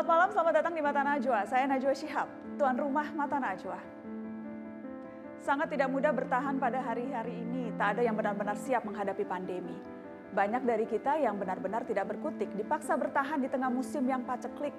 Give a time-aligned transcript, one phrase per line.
[0.00, 1.40] Selamat malam, selamat datang di Mata Najwa.
[1.44, 2.24] Saya Najwa Shihab,
[2.56, 3.76] tuan rumah Mata Najwa.
[5.44, 7.68] Sangat tidak mudah bertahan pada hari-hari ini.
[7.76, 9.76] Tak ada yang benar-benar siap menghadapi pandemi.
[10.32, 14.72] Banyak dari kita yang benar-benar tidak berkutik, dipaksa bertahan di tengah musim yang paceklik.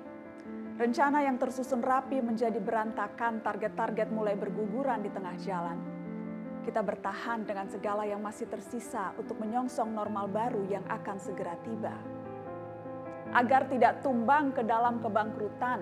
[0.81, 5.77] Rencana yang tersusun rapi menjadi berantakan, target-target mulai berguguran di tengah jalan.
[6.65, 11.93] Kita bertahan dengan segala yang masih tersisa untuk menyongsong normal baru yang akan segera tiba
[13.31, 15.79] agar tidak tumbang ke dalam kebangkrutan.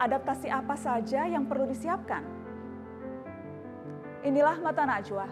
[0.00, 2.24] Adaptasi apa saja yang perlu disiapkan?
[4.24, 5.28] Inilah Mata Najwa,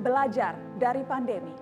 [0.00, 1.52] belajar dari pandemi.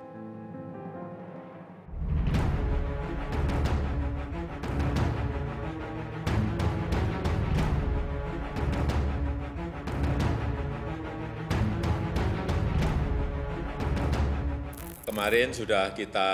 [15.10, 16.30] Kemarin sudah kita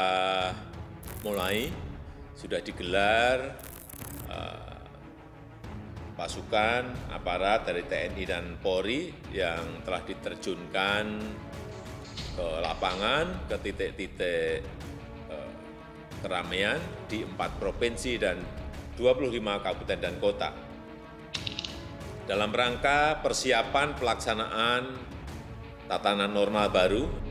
[1.24, 1.85] mulai
[2.36, 3.56] sudah digelar
[4.28, 4.76] uh,
[6.16, 11.04] pasukan aparat dari TNI dan Polri yang telah diterjunkan
[12.36, 14.60] ke lapangan, ke titik-titik
[15.32, 15.52] uh,
[16.20, 16.76] keramaian
[17.08, 18.36] di empat provinsi dan
[19.00, 20.50] 25 kabupaten dan kota.
[22.28, 24.82] Dalam rangka persiapan pelaksanaan
[25.86, 27.25] tatanan normal baru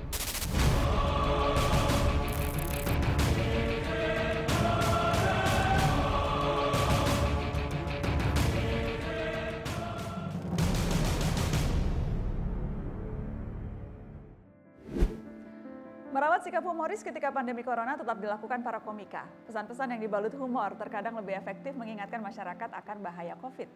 [16.95, 19.27] Humoris ketika pandemi corona tetap dilakukan para komika.
[19.51, 23.67] Pesan-pesan yang dibalut humor terkadang lebih efektif mengingatkan masyarakat akan bahaya COVID.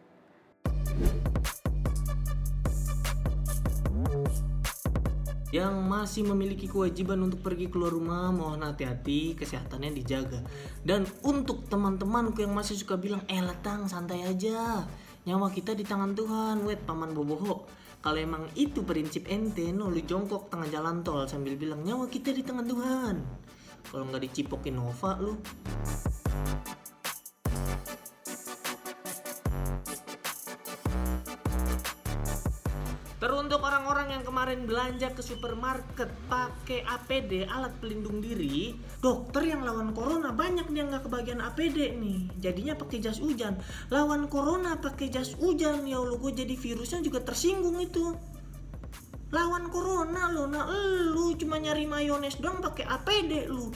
[5.52, 10.40] Yang masih memiliki kewajiban untuk pergi keluar rumah, mohon hati-hati, kesehatannya dijaga.
[10.80, 14.88] Dan untuk teman-temanku yang masih suka bilang, eh letang santai aja,
[15.28, 17.68] nyawa kita di tangan Tuhan, wet paman boboho.
[18.00, 22.48] Kalau emang itu prinsip ente, no jongkok tengah jalan tol sambil bilang nyawa kita di
[22.48, 23.16] tangan Tuhan.
[23.92, 25.36] Kalau nggak dicipokin Nova lu.
[34.30, 40.86] Kemarin belanja ke supermarket pakai APD alat pelindung diri, dokter yang lawan corona banyak dia
[40.86, 42.30] nggak kebagian APD nih.
[42.38, 43.58] Jadinya pakai jas hujan.
[43.90, 48.14] Lawan corona pakai jas hujan ya Allah gue jadi virusnya juga tersinggung itu.
[49.34, 50.70] Lawan corona lo, nah
[51.10, 53.74] lu cuma nyari mayones doang pakai APD lu.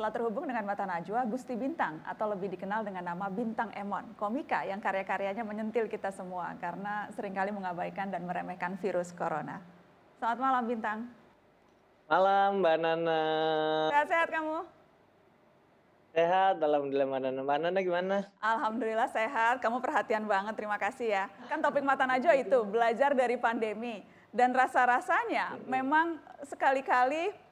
[0.00, 4.64] Telah terhubung dengan Mata Najwa, Gusti Bintang atau lebih dikenal dengan nama Bintang Emon, komika
[4.64, 9.60] yang karya-karyanya menyentil kita semua karena sering kali mengabaikan dan meremehkan virus corona.
[10.16, 11.04] Selamat malam Bintang.
[12.08, 13.22] Malam Mbak Nana.
[13.92, 14.56] Sehat-sehat kamu?
[16.16, 17.40] Sehat, alhamdulillah Mbak Nana.
[17.44, 18.16] Mbak Nana gimana?
[18.40, 21.24] Alhamdulillah sehat, kamu perhatian banget, terima kasih ya.
[21.44, 24.00] Kan topik Mata Najwa itu, belajar dari pandemi.
[24.32, 26.16] Dan rasa-rasanya memang
[26.48, 27.49] sekali-kali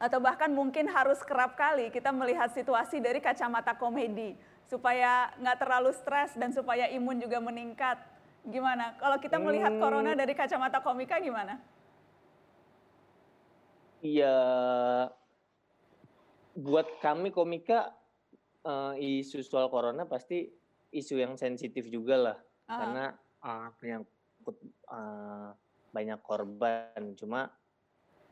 [0.00, 4.32] atau bahkan mungkin harus kerap kali kita melihat situasi dari kacamata komedi
[4.64, 8.00] supaya nggak terlalu stres dan supaya imun juga meningkat.
[8.40, 8.96] Gimana?
[8.96, 9.82] Kalau kita melihat Hmm.
[9.84, 11.60] corona dari kacamata komika gimana?
[14.00, 14.36] Iya,
[16.56, 17.92] buat kami komika
[18.60, 20.48] eh, isu soal corona pasti
[20.92, 22.76] isu yang sensitif juga lah, Ah.
[22.80, 23.04] karena
[23.44, 24.56] eh, menyangkut
[24.88, 25.48] eh,
[25.92, 27.00] banyak korban.
[27.16, 27.52] Cuma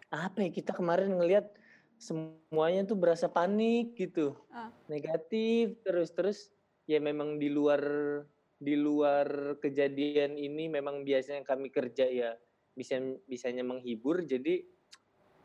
[0.09, 1.53] apa ya kita kemarin ngelihat
[1.99, 4.71] semuanya tuh berasa panik gitu, Ah.
[4.87, 6.39] negatif terus terus
[6.87, 7.83] ya memang di luar
[8.57, 12.35] di luar kejadian ini memang biasanya kami kerja ya
[12.73, 14.63] bisa bisanya menghibur jadi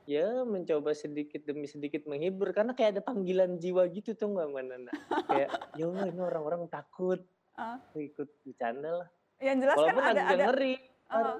[0.06, 4.64] ya mencoba sedikit demi sedikit menghibur karena kayak ada panggilan jiwa gitu tuh nggak mbak
[4.66, 4.92] Nana
[5.30, 7.22] kayak ya Allah ini orang-orang takut
[7.54, 7.78] Ah.
[7.94, 10.46] ikut bercanda lah Yang jelas kan walaupun ada agak ada.
[10.50, 10.76] ngeri
[11.14, 11.38] Oh.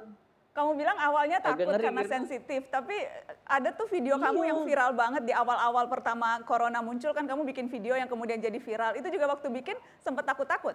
[0.74, 2.14] Kamu bilang awalnya takut ngeri karena gitu.
[2.18, 2.98] sensitif, tapi
[3.46, 4.66] ada tuh video kamu yang Iya.
[4.66, 8.98] viral banget di awal-awal pertama corona muncul kan kamu bikin video yang kemudian jadi viral.
[8.98, 10.74] Itu juga waktu bikin sempat takut-takut.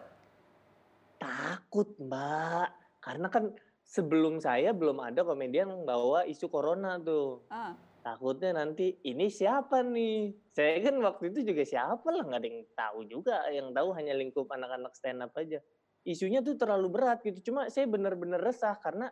[1.19, 2.71] takut mbak
[3.03, 3.51] karena kan
[3.83, 7.75] sebelum saya belum ada komedian yang bawa isu corona tuh Ah.
[8.07, 12.63] takutnya nanti ini siapa nih saya kan waktu itu juga siapa lah nggak ada yang
[12.71, 15.59] tahu juga yang tahu hanya lingkup anak-anak stand up aja
[16.07, 19.11] isunya tuh terlalu berat gitu cuma saya benar-benar resah karena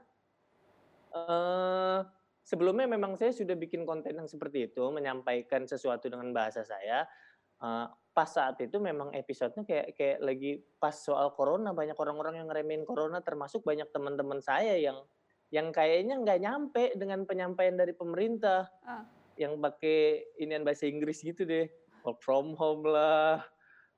[1.16, 1.98] eh
[2.44, 7.08] sebelumnya memang saya sudah bikin konten yang seperti itu menyampaikan sesuatu dengan bahasa saya
[7.56, 12.52] Eh, pas saat itu memang episodenya kayak kayak lagi pas soal corona banyak orang-orang yang
[12.52, 15.00] ngeremehin corona termasuk banyak teman-teman saya yang
[15.48, 19.08] yang kayaknya nggak nyampe dengan penyampaian dari pemerintah Ah.
[19.40, 21.64] yang pakai inian bahasa Inggris gitu deh
[22.04, 23.40] work from home lah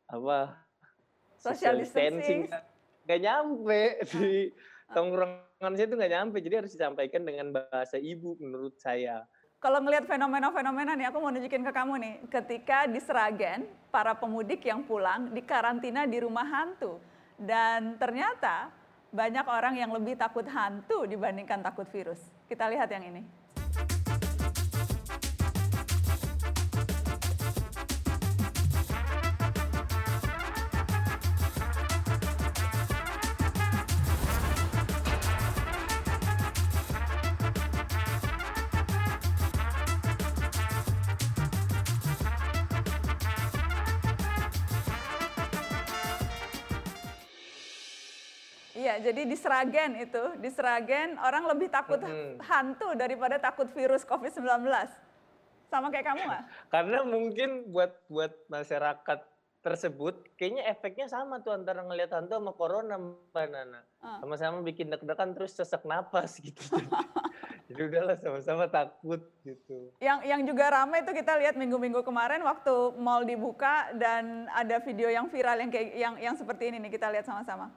[0.06, 0.54] apa
[1.34, 2.46] Social distancing.
[3.10, 3.82] nggak nyampe
[4.14, 4.54] di
[4.92, 9.24] tongkrongan saya itu nggak nyampe jadi harus disampaikan dengan bahasa ibu menurut saya
[9.58, 12.14] Kalau ngelihat fenomena-fenomena nih, aku mau nunjukin ke kamu nih.
[12.30, 17.02] Ketika di Seragen, para pemudik yang pulang dikarantina di rumah hantu.
[17.34, 18.70] Dan ternyata
[19.10, 22.22] banyak orang yang lebih takut hantu dibandingkan takut virus.
[22.46, 23.37] Kita lihat yang ini.
[49.00, 52.38] Jadi di Seragen itu, di Seragen orang lebih takut Mm-mm.
[52.42, 54.66] hantu daripada takut virus COVID-19.
[55.68, 56.44] Sama kayak kamu nggak?
[56.74, 59.20] karena mungkin buat buat masyarakat
[59.58, 64.22] tersebut kayaknya efeknya sama tuh antara ngelihat hantu sama corona mbak Nana Ah.
[64.22, 66.62] sama-sama bikin deg-degan terus sesak napas gitu
[67.66, 72.70] jadi udahlah sama-sama takut gitu Yang yang juga ramai itu kita lihat minggu-minggu kemarin waktu
[72.94, 77.10] mall dibuka dan ada video yang viral yang kayak yang yang seperti ini nih kita
[77.10, 77.74] lihat sama-sama.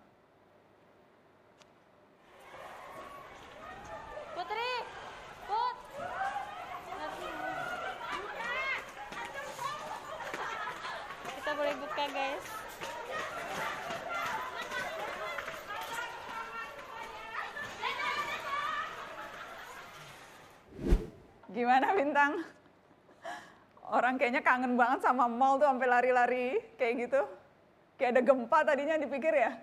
[11.71, 12.45] Boleh buka guys.
[21.55, 22.43] Gimana bintang?
[23.87, 27.23] Orang kayaknya kangen banget sama mall tuh sampai lari-lari kayak gitu.
[27.95, 29.55] Kayak ada gempa tadinya dipikir ya.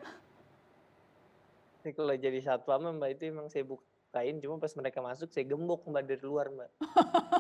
[1.85, 5.85] Ini kalau jadi satpam mbak itu emang saya bukain cuma pas mereka masuk saya gembok
[5.85, 6.73] mbak dari luar mbak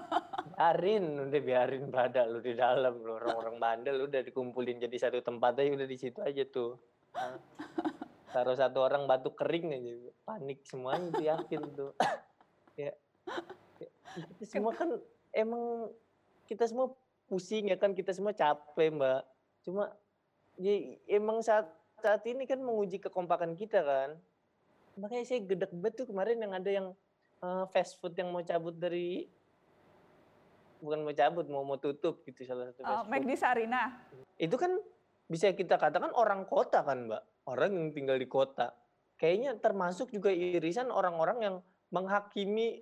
[0.58, 5.54] biarin udah biarin pada lu di dalam lu orang-orang bandel udah dikumpulin jadi satu tempat
[5.54, 6.74] aja udah di situ aja tuh.
[7.14, 7.38] Nah,
[8.34, 9.94] taruh satu orang batuk kering aja
[10.26, 11.92] panik semuanya tuh yakin tuh.
[12.74, 12.90] Ya,
[13.78, 13.88] ya,
[14.34, 14.98] kita semua kan
[15.30, 15.94] emang
[16.50, 16.90] kita semua
[17.30, 19.22] pusing ya kan kita semua capek mbak.
[19.62, 19.94] Cuma
[20.58, 20.74] ya,
[21.06, 21.70] emang saat
[22.02, 24.18] saat ini kan menguji kekompakan kita kan.
[24.98, 26.86] Makanya saya gedek banget tuh kemarin yang ada yang
[27.46, 29.37] eh, fast food yang mau cabut dari
[30.80, 33.82] bukan mau cabut mau mau tutup gitu salah satu Oh, fast food McD Sarina.
[34.38, 34.72] itu kan
[35.28, 37.22] bisa kita katakan orang kota kan mbak.
[37.44, 38.72] Orang yang tinggal di kota.
[39.20, 41.56] Kayaknya termasuk juga irisan orang-orang yang
[41.90, 42.80] menghakimi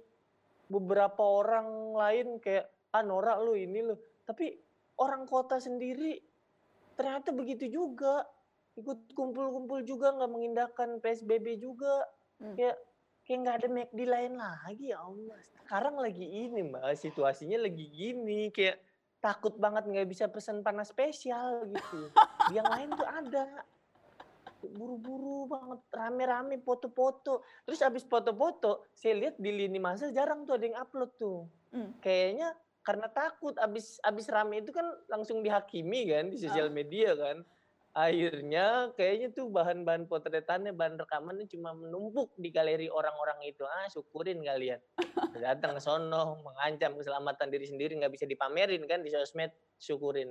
[0.66, 3.94] beberapa orang lain kayak ah Nora lu ini lu.
[4.26, 4.54] Tapi
[4.98, 6.18] orang kota sendiri
[6.94, 8.26] ternyata begitu juga.
[8.76, 12.04] Ikut kumpul-kumpul juga nggak mengindahkan PSBB juga.
[12.36, 12.52] Hmm.
[12.52, 12.76] kayak
[13.26, 15.36] kayak nggak ada McD lain lagi ya Allah.
[15.42, 18.78] Sekarang lagi ini mbak situasinya lagi gini kayak
[19.18, 22.08] takut banget nggak bisa pesan panas spesial gitu.
[22.56, 23.46] Yang lain tuh ada.
[24.66, 27.44] Buru-buru banget rame-rame foto-foto.
[27.66, 31.44] Terus abis foto-foto saya lihat di lini masa jarang tuh ada yang upload tuh.
[31.76, 31.92] Hmm.
[32.00, 37.42] kayaknya karena takut abis abis rame itu kan langsung dihakimi kan di sosial media kan
[37.96, 44.44] akhirnya kayaknya tuh bahan-bahan potretannya bahan rekamannya cuma menumpuk di galeri orang-orang itu ah syukurin
[44.44, 44.76] kalian
[45.32, 49.48] datang ke sono mengancam keselamatan diri sendiri nggak bisa dipamerin kan di sosmed
[49.80, 50.28] syukurin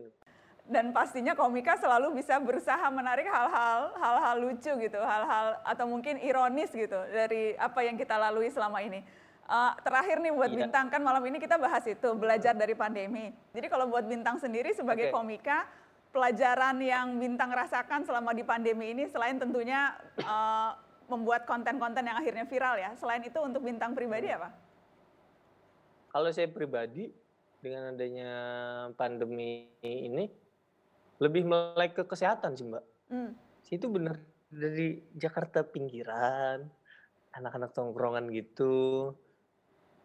[0.66, 6.74] Dan pastinya komika selalu bisa berusaha menarik hal-hal hal-hal lucu gitu, hal-hal atau mungkin ironis
[6.74, 9.06] gitu dari apa yang kita lalui selama ini.
[9.46, 10.66] Eh, terakhir nih buat Iya.
[10.66, 13.30] bintang kan malam ini kita bahas itu belajar dari pandemi.
[13.54, 15.22] Jadi kalau buat bintang sendiri sebagai Oke.
[15.22, 15.70] komika,
[16.16, 20.72] pelajaran yang bintang rasakan selama di pandemi ini selain tentunya eh,
[21.12, 22.96] membuat konten-konten yang akhirnya viral ya.
[22.96, 24.56] Selain itu untuk bintang pribadi apa?
[26.16, 27.12] kalau saya pribadi
[27.60, 28.32] dengan adanya
[28.96, 30.32] pandemi ini
[31.20, 33.38] lebih melek ke kesehatan sih mbak Hmm.
[33.70, 34.18] itu bener
[34.50, 36.66] dari Jakarta pinggiran
[37.36, 39.12] anak-anak tongkrongan gitu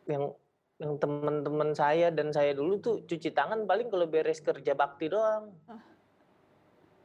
[0.04, 0.34] yang
[0.76, 5.48] yang teman-teman saya dan saya dulu tuh cuci tangan paling kalau beres kerja bakti doang
[5.64, 5.78] Ah.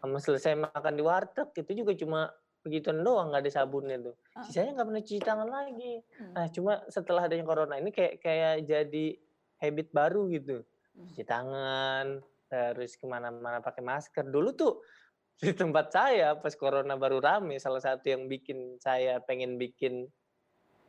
[0.06, 2.20] Sama selesai makan di warteg itu juga cuma
[2.62, 6.34] begituan doang nggak ada sabunnya tuh sisanya nggak pernah cuci tangan lagi Hmm.
[6.34, 9.06] nah cuma setelah adanya corona ini kayak kayak jadi
[9.62, 11.06] habit baru gitu Hmm.
[11.10, 12.06] cuci tangan
[12.46, 14.82] terus ke mana-mana pakai masker dulu tuh
[15.44, 20.08] di tempat saya pas corona baru rame salah satu yang bikin saya pengen bikin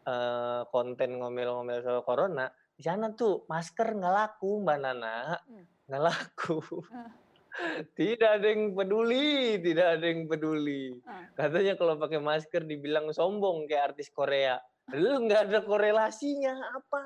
[0.06, 5.64] eh, konten ngomel-ngomel soal corona di sana tuh masker nggak laku mbak Nana Hmm.
[5.86, 6.56] nggak laku.
[7.98, 11.24] Tidak ada yang peduli tidak ada yang peduli Ah.
[11.34, 14.60] katanya kalau pakai masker dibilang sombong kayak artis Korea
[14.94, 17.02] lu nggak ada korelasinya apa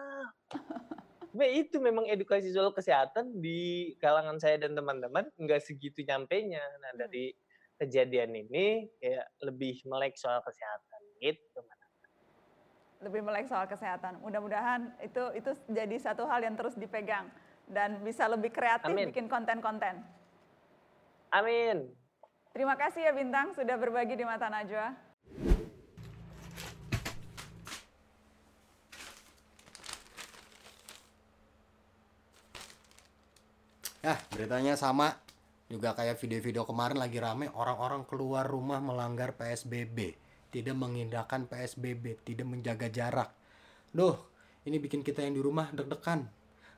[1.31, 6.59] Be, itu memang edukasi soal kesehatan di kalangan saya dan teman-teman nggak segitu nyampenya.
[6.83, 7.07] Nah Hmm.
[7.07, 7.31] dari
[7.79, 11.63] kejadian ini ya lebih melek soal kesehatan gitu.
[13.01, 14.21] lebih melek soal kesehatan.
[14.21, 17.33] Mudah-mudahan itu itu jadi satu hal yang terus dipegang
[17.65, 19.09] dan bisa lebih kreatif Amin.
[19.09, 20.05] bikin konten-konten.
[21.31, 21.87] Amin.
[22.51, 24.91] Terima kasih ya Bintang sudah berbagi di Mata Najwa.
[34.03, 35.15] Ya, beritanya sama.
[35.71, 40.19] Juga kayak video-video kemarin lagi rame orang-orang keluar rumah melanggar PSBB,
[40.51, 43.31] tidak mengindahkan PSBB, tidak menjaga jarak.
[43.95, 44.19] Duh,
[44.67, 46.27] ini bikin kita yang di rumah deg-degan.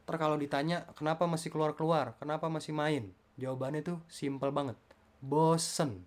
[0.04, 4.76] Ntar kalau ditanya kenapa masih keluar-keluar, kenapa masih main, jawabannya tuh simpel banget.
[5.22, 6.04] Bosen.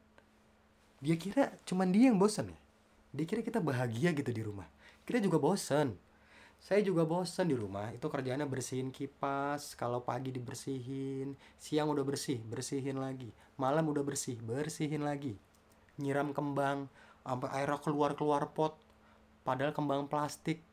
[0.99, 2.59] Dia kira cuman dia yang bosen ya?
[3.15, 4.67] Dia kira kita bahagia gitu di rumah.
[5.07, 5.95] Kita juga bosen.
[6.59, 7.93] Saya juga bosan di rumah.
[7.93, 9.77] Itu kerjanya bersihin kipas.
[9.77, 13.29] Kalau pagi dibersihin, siang udah bersih, bersihin lagi.
[13.55, 15.37] Malam udah bersih, bersihin lagi.
[16.01, 16.89] Nyiram kembang,
[17.21, 18.81] sampai airnya keluar-keluar pot.
[19.45, 20.65] Padahal kembang plastik.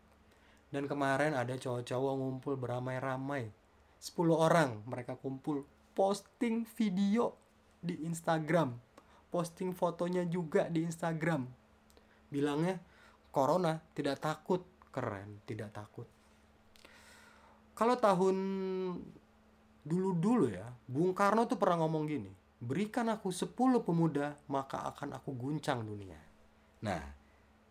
[0.73, 3.53] Dan kemarin ada cowok-cowok ngumpul beramai-ramai.
[4.01, 7.37] 10 orang mereka kumpul posting video
[7.81, 8.75] di Instagram.
[9.33, 11.49] Posting fotonya juga di Instagram.
[12.29, 12.77] Bilangnya
[13.33, 14.61] corona tidak takut
[14.93, 16.05] keren tidak takut
[17.73, 18.37] kalau tahun
[19.83, 22.31] dulu-dulu ya Bung Karno tuh pernah ngomong gini
[22.63, 26.21] berikan aku 10 pemuda maka akan aku guncang dunia
[26.85, 27.03] nah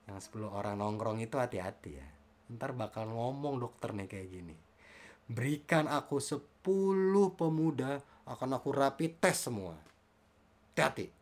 [0.09, 2.09] yang 10 orang nongkrong itu hati-hati ya
[2.51, 4.55] ntar bakal ngomong dokter nih kayak gini
[5.31, 6.41] berikan aku 10
[7.37, 9.77] pemuda akan aku rapi tes semua
[10.71, 11.21] hati-hati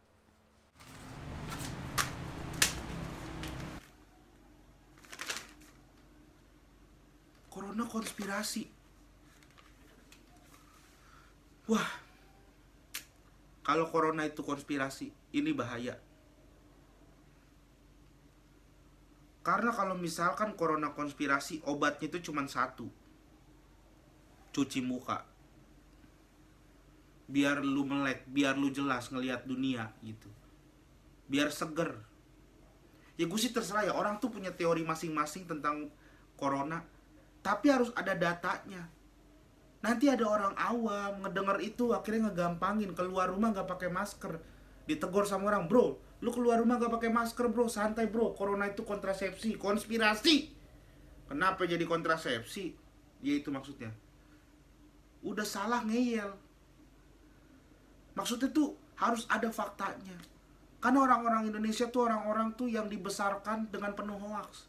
[7.59, 8.63] Corona konspirasi.
[11.67, 11.91] Wah.
[13.67, 15.99] Kalau corona itu konspirasi, ini bahaya.
[19.43, 22.87] Karena kalau misalkan corona konspirasi, obatnya itu cuma satu.
[24.55, 25.27] Cuci muka.
[27.29, 30.27] Biar lu melek, biar lu jelas ngelihat dunia gitu.
[31.29, 31.93] Biar seger.
[33.21, 35.93] Ya gue sih terserah ya, orang tuh punya teori masing-masing tentang
[36.39, 36.81] corona
[37.39, 38.87] tapi harus ada datanya.
[39.79, 44.39] Nanti ada orang awam ngedenger itu akhirnya ngegampangin keluar rumah nggak pakai masker.
[44.83, 47.71] Ditegur sama orang bro lu keluar rumah nggak pakai masker bro?
[47.71, 48.35] Santai bro.
[48.35, 50.51] Corona itu kontrasepsi konspirasi.
[51.31, 52.75] Kenapa jadi kontrasepsi?
[53.23, 53.95] Ya itu maksudnya.
[55.23, 56.35] Udah salah ngeyel
[58.19, 60.19] maksudnya tuh harus ada faktanya
[60.83, 64.67] karena orang-orang Indonesia tuh orang-orang tuh yang dibesarkan dengan penuh hoax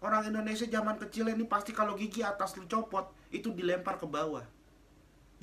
[0.00, 4.40] Orang Indonesia zaman kecil ini pasti kalau gigi atas lu copot itu dilempar ke bawah.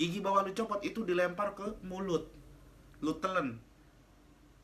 [0.01, 2.25] Gigi bawah lu copot itu dilempar ke mulut.
[3.05, 3.61] Lu telen.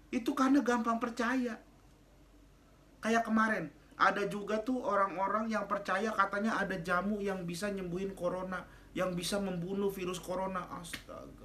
[0.09, 1.61] Itu karena gampang percaya.
[3.05, 8.65] Kayak kemarin ada juga tuh orang-orang yang percaya katanya ada jamu yang bisa nyembuhin corona,
[8.97, 10.65] yang bisa membunuh virus corona.
[10.73, 11.42] Astaga.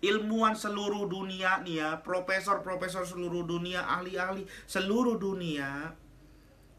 [0.00, 5.92] Ilmuwan seluruh dunia nih ya, profesor-profesor seluruh dunia, ahli-ahli seluruh dunia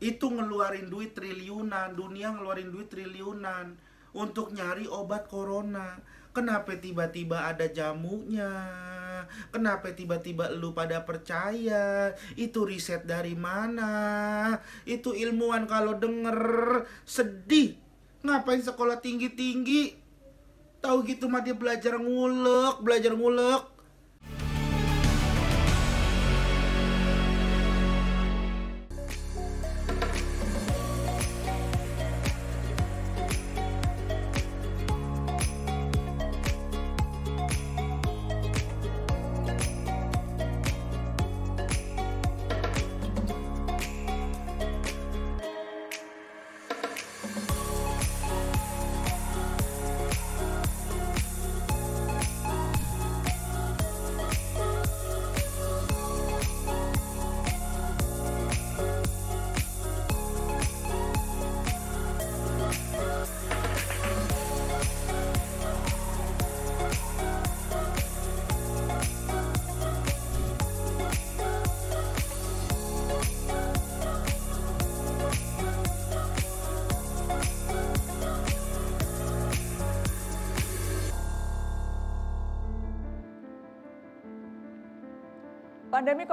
[0.01, 3.77] itu ngeluarin duit triliunan, dunia ngeluarin duit triliunan
[4.17, 6.01] untuk nyari obat corona.
[6.33, 8.49] Kenapa tiba-tiba ada jamunya?
[9.53, 12.17] Kenapa tiba-tiba lu pada percaya?
[12.33, 14.57] Itu riset dari mana?
[14.87, 16.41] Itu ilmuwan kalau denger
[17.05, 17.77] sedih.
[18.25, 20.00] Ngapain sekolah tinggi-tinggi?
[20.81, 23.70] Tahu gitu mah dia belajar ngulek, belajar ngulek.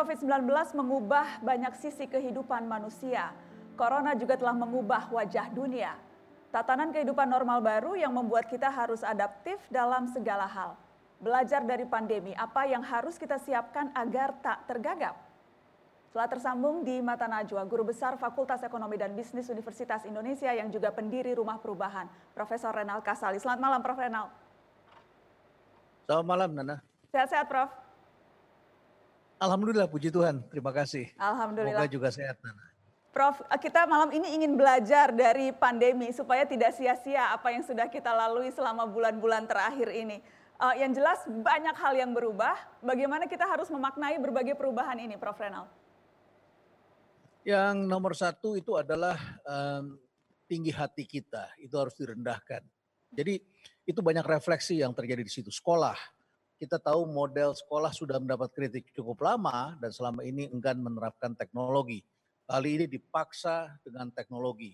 [0.09, 3.29] COVID-19 mengubah banyak sisi kehidupan manusia.
[3.77, 6.01] Corona juga telah mengubah wajah dunia.
[6.49, 10.81] Tatanan kehidupan normal baru yang membuat kita harus adaptif dalam segala hal.
[11.21, 15.13] Belajar dari pandemi, apa yang harus kita siapkan agar tak tergagap?
[16.17, 20.89] Telah tersambung di Mata Najwa, Guru Besar Fakultas Ekonomi dan Bisnis Universitas Indonesia yang juga
[20.89, 23.37] pendiri Rumah Perubahan, Profesor Renal Kasali.
[23.37, 24.01] Selamat malam, Prof.
[24.01, 24.33] Renal.
[26.09, 26.77] Selamat malam, Nana.
[27.13, 27.88] Sehat-sehat, Prof.
[29.39, 30.43] Alhamdulillah, puji Tuhan.
[30.51, 31.15] Terima kasih.
[31.15, 31.87] Alhamdulillah.
[31.87, 32.67] Semoga juga sehat, Nana.
[33.15, 38.11] Prof, kita malam ini ingin belajar dari pandemi supaya tidak sia-sia apa yang sudah kita
[38.15, 40.23] lalui selama bulan-bulan terakhir ini.
[40.59, 42.59] Uh, yang jelas banyak hal yang berubah.
[42.83, 45.39] Bagaimana kita harus memaknai berbagai perubahan ini, Prof.
[45.39, 45.71] Renal?
[47.47, 49.17] Yang nomor satu itu adalah
[49.47, 49.97] um,
[50.51, 51.55] tinggi hati kita.
[51.63, 52.67] Itu harus direndahkan.
[53.15, 53.41] Jadi
[53.89, 55.49] itu banyak refleksi yang terjadi di situ.
[55.49, 55.97] Sekolah,
[56.59, 62.03] kita tahu model sekolah sudah mendapat kritik cukup lama dan selama ini enggan menerapkan teknologi
[62.49, 64.73] Kali ini dipaksa dengan teknologi.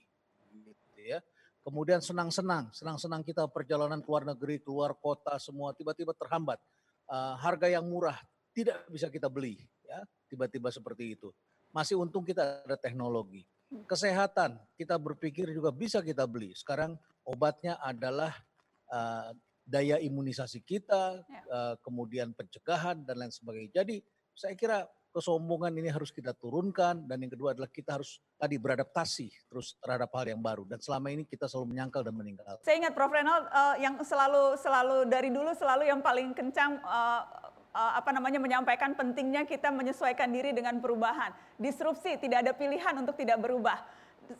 [0.63, 1.19] Gitu ya.
[1.67, 6.63] Kemudian senang-senang, senang-senang kita perjalanan ke luar negeri, keluar kota semua tiba-tiba terhambat.
[7.11, 8.15] Uh, harga yang murah
[8.55, 11.35] tidak bisa kita beli, ya tiba-tiba seperti itu.
[11.75, 13.43] Masih untung kita ada teknologi.
[13.91, 16.55] Kesehatan kita berpikir juga bisa kita beli.
[16.55, 16.95] Sekarang
[17.27, 18.39] obatnya adalah
[18.87, 23.83] uh, daya imunisasi kita, uh, kemudian pencegahan dan lain sebagainya.
[23.83, 24.05] Jadi
[24.37, 29.31] saya kira kesombongan ini harus kita turunkan dan yang kedua adalah kita harus tadi beradaptasi
[29.47, 32.59] terus terhadap hal yang baru dan selama ini kita selalu menyangkal dan meninggal.
[32.67, 37.23] Saya ingat Prof Renal uh, yang selalu selalu dari dulu selalu yang paling kencang uh,
[37.71, 41.31] uh, apa namanya menyampaikan pentingnya kita menyesuaikan diri dengan perubahan.
[41.63, 43.87] Disrupsi tidak ada pilihan untuk tidak berubah.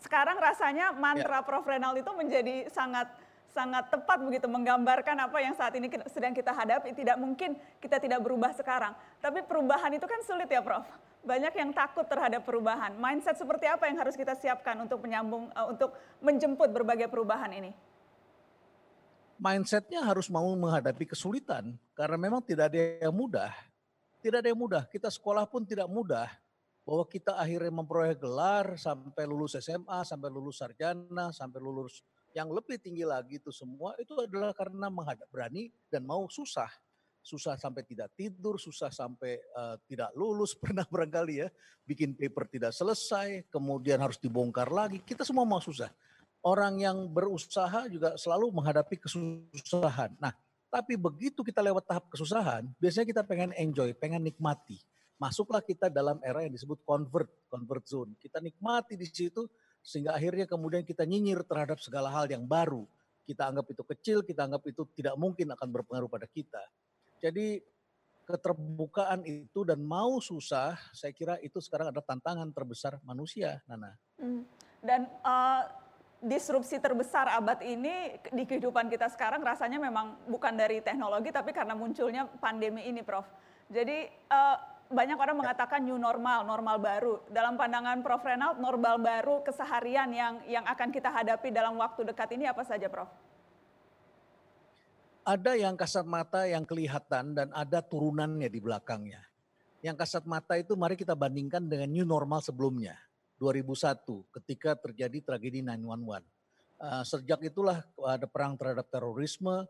[0.03, 1.47] Sekarang rasanya mantra ya.
[1.47, 3.07] Prof Renal itu menjadi sangat
[3.55, 6.91] sangat tepat begitu menggambarkan apa yang saat ini sedang kita hadapi.
[6.91, 8.93] Tidak mungkin kita tidak berubah sekarang.
[9.23, 10.83] Tapi perubahan itu kan sulit ya Prof.
[11.23, 12.99] Banyak yang takut terhadap perubahan.
[12.99, 17.73] Mindset seperti apa yang harus kita siapkan untuk menyambung, uh, untuk menjemput berbagai perubahan ini?
[19.41, 21.79] Mindsetnya harus mau menghadapi kesulitan.
[21.97, 23.55] Karena memang tidak ada yang mudah.
[24.21, 24.85] Tidak ada yang mudah.
[24.91, 26.29] Kita sekolah pun tidak mudah
[26.85, 32.83] bahwa kita akhirnya memperoleh gelar sampai lulus SMA, sampai lulus sarjana, sampai lulus yang lebih
[32.83, 36.69] tinggi lagi itu semua itu adalah karena menghadap berani dan mau susah.
[37.25, 41.49] Susah sampai tidak tidur, susah sampai uh, tidak lulus pernah barangkali ya.
[41.87, 45.01] Bikin paper tidak selesai, kemudian harus dibongkar lagi.
[45.01, 45.89] Kita semua mau susah.
[46.45, 50.13] Orang yang berusaha juga selalu menghadapi kesusahan.
[50.21, 50.37] Nah,
[50.69, 54.77] tapi begitu kita lewat tahap kesusahan, biasanya kita pengen enjoy, pengen nikmati.
[55.17, 58.13] Masuklah kita dalam era yang disebut convert, convert zone.
[58.21, 59.49] Kita nikmati di situ
[59.85, 62.89] sehingga akhirnya kemudian kita nyinyir terhadap segala hal yang baru.
[63.29, 66.65] Kita anggap itu kecil, kita anggap itu tidak mungkin akan berpengaruh pada kita.
[67.21, 67.61] Jadi
[68.25, 73.93] keterbukaan itu dan mau susah, saya kira itu sekarang adalah tantangan terbesar manusia, Nana.
[74.17, 74.49] Hmm.
[74.81, 75.69] Dan uh,
[76.25, 81.77] disrupsi terbesar abad ini di kehidupan kita sekarang rasanya memang bukan dari teknologi, tapi karena
[81.77, 83.29] munculnya pandemi ini, Prof.
[83.69, 84.57] Jadi uh,
[84.93, 87.15] banyak orang mengatakan new normal, normal baru.
[87.33, 88.21] Dalam pandangan Prof.
[88.21, 92.89] Renald, normal baru keseharian yang yang akan kita hadapi dalam waktu dekat ini apa saja,
[92.93, 93.09] Prof?
[95.25, 99.25] Ada yang kasat mata yang kelihatan dan ada turunannya di belakangnya.
[99.81, 102.97] Yang kasat mata itu mari kita bandingkan dengan new normal sebelumnya,
[103.41, 104.05] 2001
[104.41, 106.25] ketika terjadi tragedi 911.
[106.75, 109.65] Uh, sejak itulah ada perang terhadap terorisme,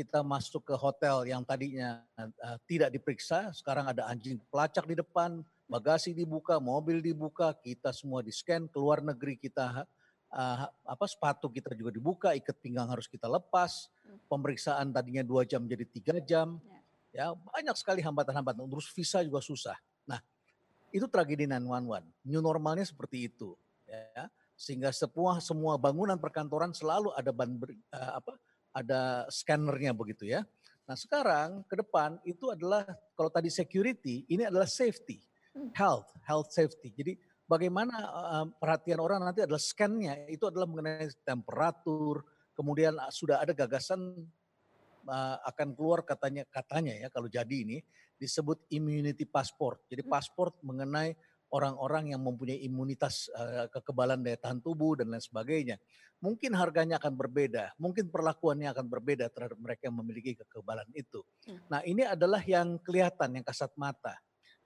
[0.00, 5.44] kita masuk ke hotel yang tadinya uh, tidak diperiksa, sekarang ada anjing pelacak di depan,
[5.68, 9.84] bagasi dibuka, mobil dibuka, kita semua di scan, keluar negeri kita
[10.32, 13.92] uh, apa sepatu kita juga dibuka, ikat pinggang harus kita lepas,
[14.32, 16.56] pemeriksaan tadinya dua jam jadi tiga jam,
[17.12, 18.64] ya banyak sekali hambatan-hambatan.
[18.64, 19.76] Terus visa juga susah.
[20.08, 20.24] Nah
[20.96, 22.08] itu tragedi 911.
[22.24, 23.52] New normalnya seperti itu,
[23.84, 28.36] ya sehingga semua semua bangunan perkantoran selalu ada ban uh, apa
[28.70, 30.46] ada scannernya begitu ya.
[30.86, 32.82] Nah sekarang ke depan itu adalah
[33.14, 35.22] kalau tadi security, ini adalah safety,
[35.54, 35.70] hmm.
[35.78, 36.90] health, health safety.
[36.90, 37.12] Jadi
[37.46, 42.26] bagaimana uh, perhatian orang nanti adalah scannya itu adalah mengenai temperatur,
[42.58, 44.18] kemudian sudah ada gagasan
[45.06, 47.78] uh, akan keluar katanya katanya ya kalau jadi ini
[48.18, 49.86] disebut immunity passport.
[49.86, 50.10] Jadi hmm.
[50.10, 51.14] paspor mengenai
[51.50, 55.76] orang-orang yang mempunyai imunitas uh, kekebalan daya tahan tubuh dan lain sebagainya.
[56.22, 61.24] Mungkin harganya akan berbeda, mungkin perlakuannya akan berbeda terhadap mereka yang memiliki kekebalan itu.
[61.48, 61.58] Hmm.
[61.66, 64.14] Nah ini adalah yang kelihatan, yang kasat mata.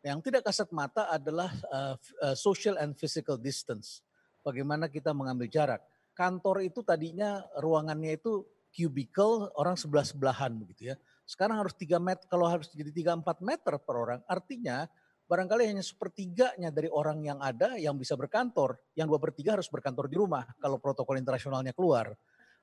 [0.04, 4.04] Yang tidak kasat mata adalah uh, uh, social and physical distance.
[4.44, 5.80] Bagaimana kita mengambil jarak.
[6.12, 8.44] Kantor itu tadinya ruangannya itu
[8.74, 10.96] cubicle orang sebelah sebelahan begitu ya.
[11.24, 14.84] Sekarang harus 3 meter, kalau harus jadi 3-4 meter per orang, artinya
[15.24, 19.68] barangkali hanya sepertiganya dari orang yang ada yang bisa berkantor, yang dua per tiga harus
[19.72, 22.12] berkantor di rumah kalau protokol internasionalnya keluar.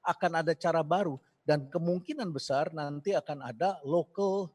[0.01, 4.49] Akan ada cara baru dan kemungkinan besar nanti akan ada local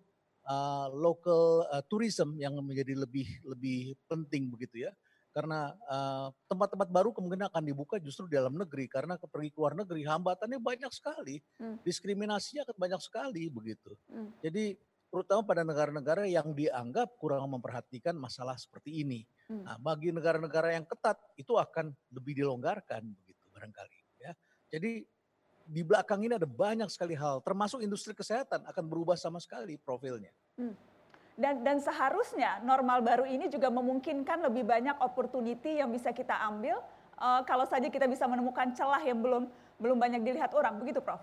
[0.46, 4.92] uh, local uh, tourism yang menjadi lebih lebih penting begitu ya.
[5.36, 9.76] Karena uh, tempat-tempat baru kemungkinan akan dibuka justru di dalam negeri karena pergi ke luar
[9.76, 11.76] negeri hambatannya banyak sekali, Hmm.
[11.84, 13.92] diskriminasinya akan banyak sekali begitu.
[14.08, 14.32] Hmm.
[14.40, 19.22] Jadi terutama pada negara-negara yang dianggap kurang memperhatikan masalah seperti ini.
[19.46, 19.62] Hmm.
[19.62, 24.32] Nah, bagi negara-negara yang ketat itu akan lebih dilonggarkan begitu barangkali ya.
[24.68, 25.06] Jadi
[25.66, 30.30] di belakang ini ada banyak sekali hal termasuk industri kesehatan akan berubah sama sekali profilnya.
[31.36, 36.80] Dan dan seharusnya normal baru ini juga memungkinkan lebih banyak opportunity yang bisa kita ambil
[37.18, 41.20] eh, kalau saja kita bisa menemukan celah yang belum belum banyak dilihat orang, begitu Prof?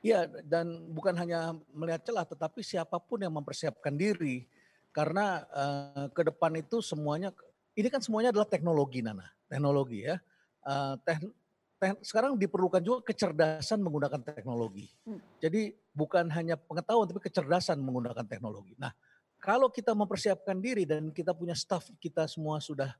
[0.00, 4.48] Iya, dan bukan hanya melihat celah, tetapi siapa pun yang mempersiapkan diri,
[4.96, 7.36] karena eh, ke depan itu semuanya,
[7.76, 10.16] ini kan semuanya adalah teknologi, Nana, teknologi ya.
[10.64, 11.34] Eh, tekn-
[11.76, 14.88] tekn- sekarang diperlukan juga kecerdasan menggunakan teknologi.
[15.04, 15.20] Hmm.
[15.36, 18.72] Jadi bukan hanya pengetahuan, tapi kecerdasan menggunakan teknologi.
[18.80, 18.96] Nah,
[19.36, 22.92] kalau kita mempersiapkan diri dan kita punya staff kita semua sudah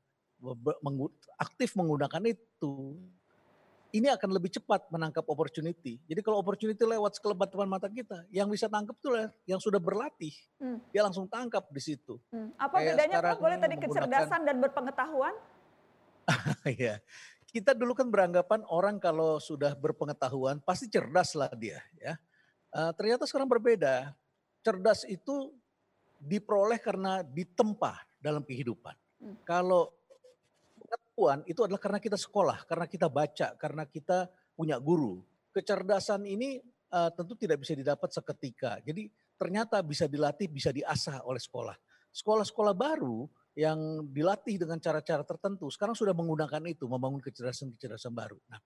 [1.37, 2.97] aktif menggunakan itu,
[3.91, 5.99] ini akan lebih cepat menangkap opportunity.
[6.07, 9.77] Jadi kalau opportunity lewat sekelebat depan mata kita, yang bisa tangkap itu lah yang sudah
[9.77, 10.31] berlatih.
[10.57, 10.79] Hmm.
[10.95, 12.15] Dia langsung tangkap di situ.
[12.31, 12.55] Hmm.
[12.55, 13.21] Apa Kayak bedanya Prof?
[13.21, 15.35] sekarang Boleh tadi kecerdasan dan berpengetahuan?
[16.79, 17.03] Iya.
[17.51, 22.15] Kita dulu kan beranggapan orang kalau sudah berpengetahuan pasti cerdas lah dia ya.
[22.71, 24.15] Eh, ternyata sekarang berbeda.
[24.63, 25.51] Cerdas itu
[26.21, 28.95] diperoleh karena ditempa dalam kehidupan.
[29.19, 29.35] Hmm.
[29.43, 29.91] Kalau
[31.11, 35.21] pengetahuan itu adalah karena kita sekolah, karena kita baca, karena kita punya guru.
[35.51, 38.79] Kecerdasan ini eh, tentu tidak bisa didapat seketika.
[38.81, 41.75] Jadi ternyata bisa dilatih, bisa diasah oleh sekolah.
[42.11, 48.39] Sekolah-sekolah baru yang dilatih dengan cara-cara tertentu sekarang sudah menggunakan itu membangun kecerdasan-kecerdasan baru.
[48.47, 48.59] Nah,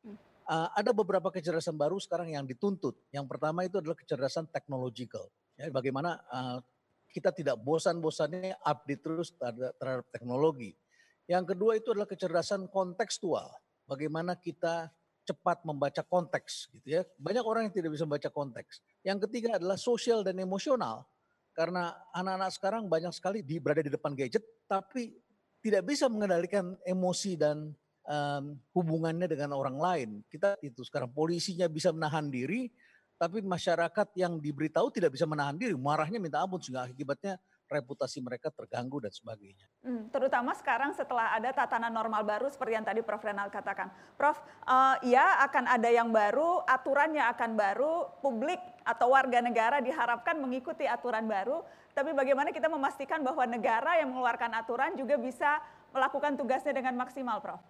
[0.45, 2.93] uh, ada beberapa kecerdasan baru sekarang yang dituntut.
[3.09, 5.25] Yang pertama itu adalah kecerdasan technological.
[5.57, 6.61] Ya, bagaimana uh,
[7.09, 10.77] kita tidak bosan-bosannya update terus terhadap teknologi.
[11.25, 13.49] Yang kedua itu adalah kecerdasan kontekstual.
[13.85, 14.89] Bagaimana kita
[15.25, 17.01] cepat membaca konteks gitu ya.
[17.17, 18.85] Banyak orang yang tidak bisa membaca konteks.
[19.01, 21.09] Yang ketiga adalah sosial dan emosional
[21.57, 25.17] karena anak-anak sekarang banyak sekali di berada di depan gadget tapi
[25.63, 27.73] tidak bisa mengendalikan emosi dan
[28.05, 28.43] em,
[28.77, 30.09] hubungannya dengan orang lain.
[30.29, 32.69] Kita itu sekarang polisinya bisa menahan diri
[33.15, 38.53] tapi masyarakat yang diberitahu tidak bisa menahan diri, marahnya minta ampun sehingga akibatnya reputasi mereka
[38.53, 39.65] terganggu dan sebagainya.
[39.81, 43.21] Hmm, terutama sekarang setelah ada tatanan normal baru seperti yang tadi Prof.
[43.25, 43.89] Renal katakan.
[44.15, 50.37] Prof, eh, ya akan ada yang baru, aturannya akan baru, publik atau warga negara diharapkan
[50.37, 51.65] mengikuti aturan baru,
[51.97, 55.57] tapi bagaimana kita memastikan bahwa negara yang mengeluarkan aturan juga bisa
[55.89, 57.63] melakukan tugasnya dengan maksimal, Prof?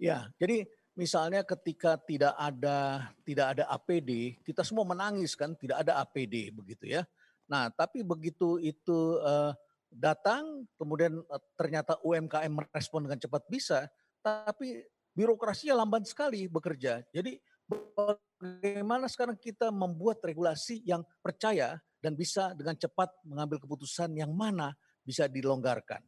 [0.00, 0.64] Ya, jadi
[0.96, 6.88] misalnya ketika tidak ada tidak ada APD, kita semua menangis kan, tidak ada APD begitu
[6.88, 7.04] ya.
[7.50, 9.52] Nah, tapi begitu itu eh,
[9.90, 13.90] datang, kemudian eh, ternyata UMKM merespon dengan cepat bisa,
[14.22, 17.02] tapi birokrasinya lamban sekali bekerja.
[17.10, 24.30] Jadi bagaimana sekarang kita membuat regulasi yang percaya dan bisa dengan cepat mengambil keputusan yang
[24.30, 26.00] mana bisa dilonggarkan.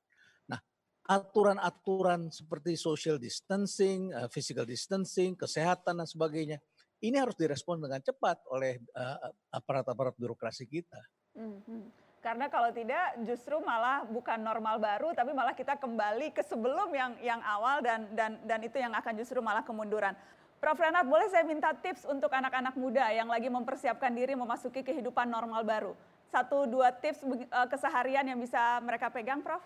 [0.47, 0.63] Nah,
[1.11, 6.63] aturan-aturan seperti social distancing, eh, physical distancing, kesehatan dan sebagainya,
[7.03, 9.19] ini harus direspon dengan cepat oleh eh,
[9.51, 11.03] aparat-aparat birokrasi kita.
[11.37, 11.89] Mhm.
[12.23, 17.13] Karena kalau tidak justru malah bukan normal baru tapi malah kita kembali ke sebelum yang
[17.19, 20.15] yang awal dan dan dan itu yang akan justru malah kemunduran.
[20.63, 25.27] Prof Renat, boleh saya minta tips untuk anak-anak muda yang lagi mempersiapkan diri memasuki kehidupan
[25.27, 25.93] normal baru?
[26.31, 29.59] Satu dua tips eh, keseharian yang bisa mereka pegang, Prof?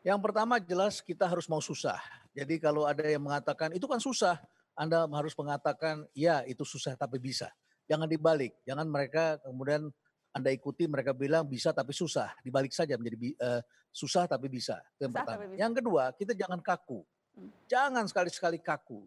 [0.00, 2.00] Yang pertama jelas kita harus mau susah.
[2.32, 4.40] Jadi kalau ada yang mengatakan itu kan susah,
[4.72, 7.52] Anda harus mengatakan ya itu susah tapi bisa.
[7.90, 9.90] Jangan dibalik, jangan mereka kemudian
[10.32, 13.60] Anda ikuti mereka bilang bisa tapi susah, dibalik saja menjadi eh,
[13.92, 14.80] susah tapi bisa.
[14.96, 15.36] Itu yang Susah pertama.
[15.36, 15.60] tapi bisa.
[15.60, 17.00] Yang kedua, kita jangan kaku.
[17.36, 17.50] Hmm.
[17.68, 19.04] Jangan sekali-sekali kaku.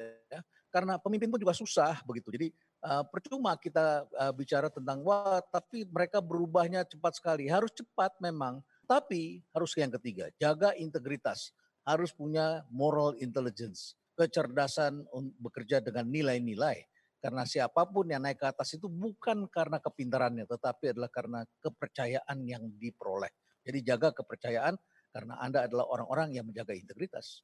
[0.00, 0.40] Ya.
[0.72, 2.32] Karena pemimpin pun juga susah begitu.
[2.32, 2.48] Jadi
[2.80, 7.44] eh, percuma kita eh, bicara tentang wah tapi mereka berubahnya cepat sekali.
[7.46, 11.52] Harus cepat memang, tapi harus yang ketiga, jaga integritas.
[11.84, 15.04] Harus punya moral intelligence, kecerdasan
[15.36, 16.80] bekerja dengan nilai-nilai.
[17.24, 22.36] Karena siapa pun yang naik ke atas itu bukan karena kepintarannya, tetapi adalah karena kepercayaan
[22.44, 23.32] yang diperoleh.
[23.64, 24.76] Jadi jaga kepercayaan
[25.08, 27.40] karena Anda adalah orang-orang yang menjaga integritas.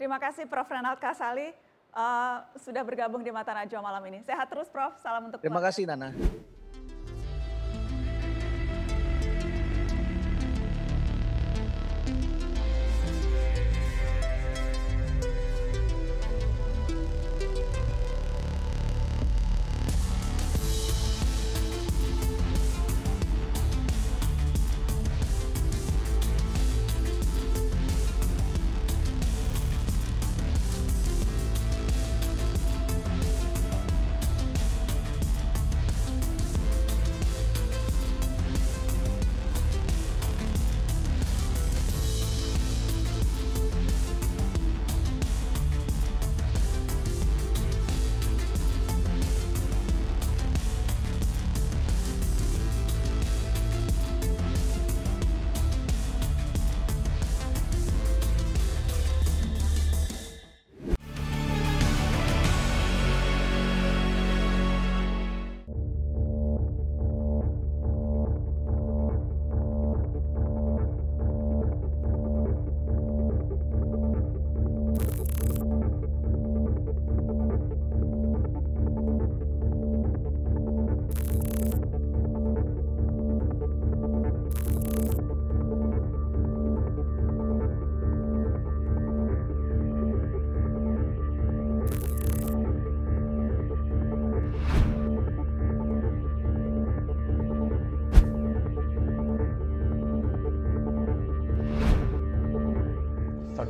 [0.00, 1.52] Terima kasih Prof Renat Kasali
[1.92, 4.24] eh, sudah bergabung di Mata Najwa malam ini.
[4.24, 5.76] Sehat terus Prof, salam untuk Terima keluarga.
[5.76, 6.08] kasih Nana.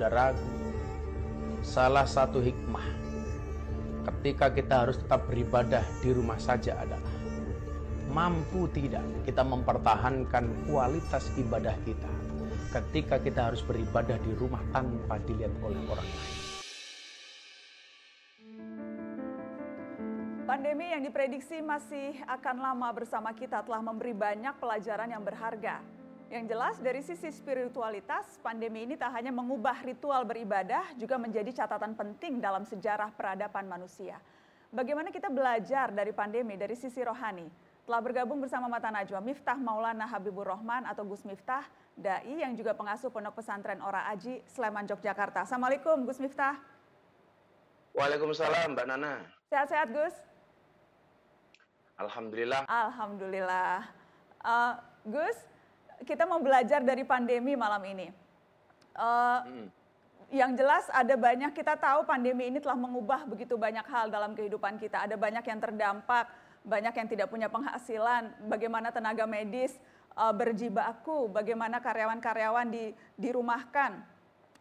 [0.07, 0.55] Pada ragu.
[1.67, 2.87] Salah satu hikmah
[4.07, 7.11] ketika kita harus tetap beribadah di rumah saja adalah
[8.15, 12.07] mampu tidak kita mempertahankan kualitas ibadah kita
[12.71, 16.39] ketika kita harus beribadah di rumah tanpa dilihat oleh orang lain.
[20.47, 25.96] Pandemi yang diprediksi masih akan lama bersama kita telah memberi banyak pelajaran yang berharga.
[26.27, 31.95] Yang jelas dari sisi spiritualitas, pandemi ini tak hanya mengubah ritual beribadah, juga menjadi catatan
[31.95, 34.19] penting dalam sejarah peradaban manusia.
[34.75, 37.47] Bagaimana kita belajar dari pandemi dari sisi rohani?
[37.87, 41.63] Telah bergabung bersama Mata Najwa Miftah Maulana Habibur Rahman atau Gus Miftah,
[41.95, 45.47] dai yang juga pengasuh Pondok Pesantren Ora Aji, Sleman, Yogyakarta.
[45.47, 46.59] Assalamualaikum Gus Miftah.
[47.95, 49.23] Waalaikumsalam Mbak Nana.
[49.47, 50.15] Sehat-sehat Gus?
[52.03, 52.67] Alhamdulillah.
[52.67, 53.87] Alhamdulillah.
[54.43, 54.75] Uh,
[55.07, 55.39] Gus,
[56.05, 58.13] kita mau belajar dari pandemi malam ini.
[58.97, 59.67] Uh, hmm.
[60.35, 64.77] Yang jelas ada banyak kita tahu pandemi ini telah mengubah begitu banyak hal dalam kehidupan
[64.83, 65.07] kita.
[65.07, 66.27] Ada banyak yang terdampak,
[66.67, 68.35] banyak yang tidak punya penghasilan.
[68.51, 69.73] Bagaimana tenaga medis
[70.19, 74.16] uh, berjibaku, bagaimana karyawan-karyawan di, dirumahkan.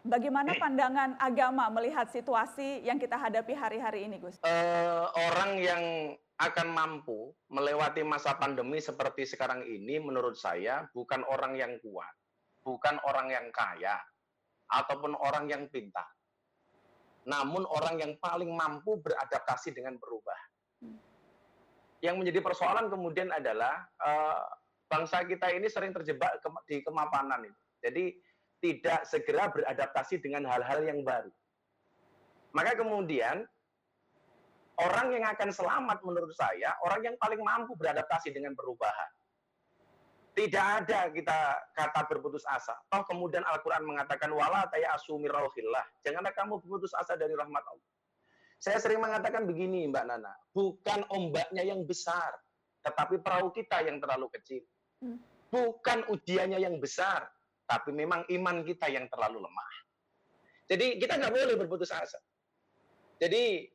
[0.05, 4.37] Bagaimana pandangan agama melihat situasi yang kita hadapi hari-hari ini, Gus?
[4.45, 5.83] Uh, orang yang
[6.37, 12.13] akan mampu melewati masa pandemi seperti sekarang ini menurut saya bukan orang yang kuat,
[12.61, 13.97] bukan orang yang kaya,
[14.69, 16.05] ataupun orang yang pintar.
[17.25, 20.37] Namun orang yang paling mampu beradaptasi dengan berubah.
[22.05, 24.45] Yang menjadi persoalan kemudian adalah uh,
[24.85, 27.61] bangsa kita ini sering terjebak ke, di kemapanan itu.
[27.81, 28.05] Jadi
[28.63, 31.31] tidak segera beradaptasi dengan hal-hal yang baru.
[32.55, 33.43] Maka kemudian
[34.79, 39.11] orang yang akan selamat menurut saya, orang yang paling mampu beradaptasi dengan perubahan.
[40.35, 41.39] Tidak ada kita
[41.71, 42.75] kata berputus asa.
[42.91, 45.31] Toh kemudian Al-Quran mengatakan, wala taya asumi
[46.03, 47.87] Janganlah kamu berputus asa dari rahmat Allah.
[48.59, 52.35] Saya sering mengatakan begini Mbak Nana, bukan ombaknya yang besar,
[52.83, 54.63] tetapi perahu kita yang terlalu kecil.
[54.99, 55.19] Hmm.
[55.51, 57.31] Bukan ujiannya yang besar,
[57.65, 59.71] tapi memang iman kita yang terlalu lemah.
[60.65, 62.17] Jadi kita nggak boleh berputus asa.
[63.21, 63.69] Jadi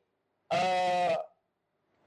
[0.51, 1.15] uh,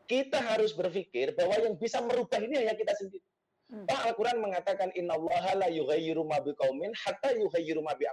[0.05, 3.25] kita harus berpikir bahwa yang bisa merubah ini hanya kita sendiri.
[3.73, 3.88] Hmm.
[3.88, 8.05] Al-Quran mengatakan innallaha la yughayyiru ma biqaumin hatta yughayyiru ma bi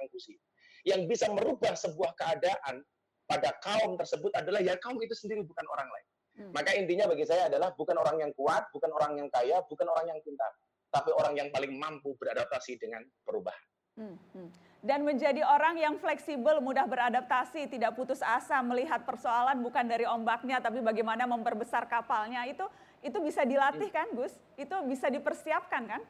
[0.87, 2.81] Yang bisa merubah sebuah keadaan
[3.27, 6.07] pada kaum tersebut adalah ya kaum itu sendiri bukan orang lain.
[6.31, 6.51] Hmm.
[6.55, 10.15] Maka intinya bagi saya adalah bukan orang yang kuat, bukan orang yang kaya, bukan orang
[10.15, 10.51] yang pintar,
[10.91, 13.65] tapi orang yang paling mampu beradaptasi dengan perubahan.
[13.95, 14.17] Hmm.
[14.35, 14.51] Hmm
[14.81, 20.57] dan menjadi orang yang fleksibel, mudah beradaptasi, tidak putus asa melihat persoalan bukan dari ombaknya
[20.57, 22.49] tapi bagaimana memperbesar kapalnya.
[22.49, 22.65] Itu
[23.05, 24.33] itu bisa dilatih kan, Gus?
[24.57, 26.01] Itu bisa dipersiapkan kan?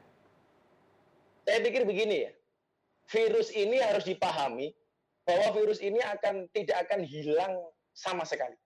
[1.44, 2.32] Saya pikir begini ya.
[3.12, 4.72] Virus ini harus dipahami
[5.28, 7.52] bahwa virus ini akan tidak akan hilang
[7.92, 8.56] sama sekali.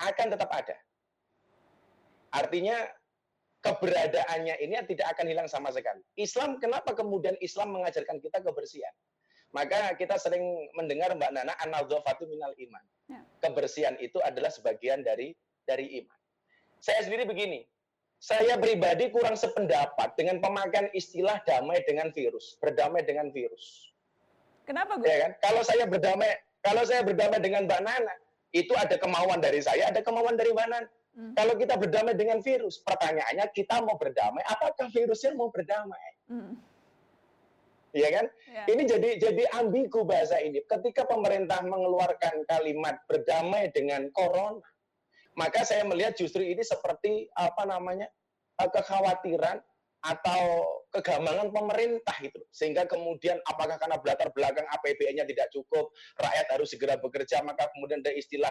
[0.00, 0.76] Akan tetap ada.
[2.32, 2.80] Artinya
[3.60, 6.00] keberadaannya ini tidak akan hilang sama sekali.
[6.16, 8.92] Islam kenapa kemudian Islam mengajarkan kita kebersihan?
[9.50, 12.84] Maka kita sering mendengar Mbak Nana anadzofatu minal iman.
[13.10, 13.20] Ya.
[13.42, 15.34] Kebersihan itu adalah sebagian dari
[15.66, 16.18] dari iman.
[16.80, 17.66] Saya sendiri begini,
[18.22, 23.90] saya pribadi kurang sependapat dengan pemakaian istilah damai dengan virus, berdamai dengan virus.
[24.64, 25.08] Kenapa gue?
[25.10, 25.32] Ya kan?
[25.42, 26.30] Kalau saya berdamai,
[26.62, 28.14] kalau saya berdamai dengan Mbak Nana,
[28.54, 30.88] itu ada kemauan dari saya, ada kemauan dari Mbak Nana.
[31.10, 31.34] Hmm.
[31.34, 36.08] Kalau kita berdamai dengan virus, pertanyaannya kita mau berdamai, apakah virusnya mau berdamai?
[36.30, 36.70] Hmm
[37.90, 38.26] ya kan?
[38.46, 38.64] Ya.
[38.70, 40.62] Ini jadi jadi ambigu bahasa ini.
[40.66, 44.62] Ketika pemerintah mengeluarkan kalimat berdamai dengan corona,
[45.34, 48.06] maka saya melihat justru ini seperti apa namanya
[48.62, 49.58] eh, kekhawatiran
[50.00, 50.64] atau
[50.96, 56.96] kegamangan pemerintah itu sehingga kemudian apakah karena latar belakang APBN-nya tidak cukup rakyat harus segera
[56.96, 58.48] bekerja maka kemudian ada istilah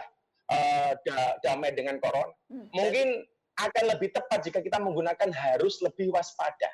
[0.50, 2.68] uh, da damai dengan corona hmm.
[2.74, 3.24] mungkin
[3.60, 6.70] akan lebih tepat jika kita menggunakan harus lebih waspada.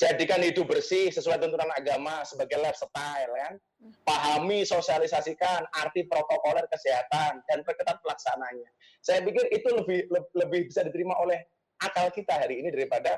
[0.00, 3.54] Jadikan hidup bersih sesuai tuntunan agama sebagai lifestyle kan?
[4.02, 8.66] Pahami sosialisasikan arti protokoler kesehatan dan perketat pelaksananya.
[8.98, 11.38] Saya pikir itu lebih lebih bisa diterima oleh
[11.78, 13.14] akal kita hari ini daripada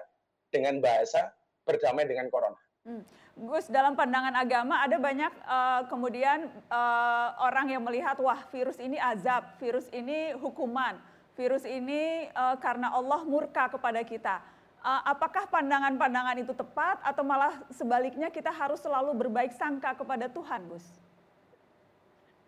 [0.52, 1.32] dengan bahasa
[1.64, 2.60] berdamai dengan corona.
[2.84, 3.00] Hmm.
[3.34, 8.94] Gus, dalam pandangan agama ada banyak uh, kemudian uh, orang yang melihat wah virus ini
[8.94, 10.94] azab, virus ini hukuman,
[11.34, 14.38] virus ini uh, karena Allah murka kepada kita
[14.84, 20.68] uh, apakah pandangan-pandangan itu tepat atau malah sebaliknya kita harus selalu berbaik sangka kepada Tuhan,
[20.68, 20.84] Gus?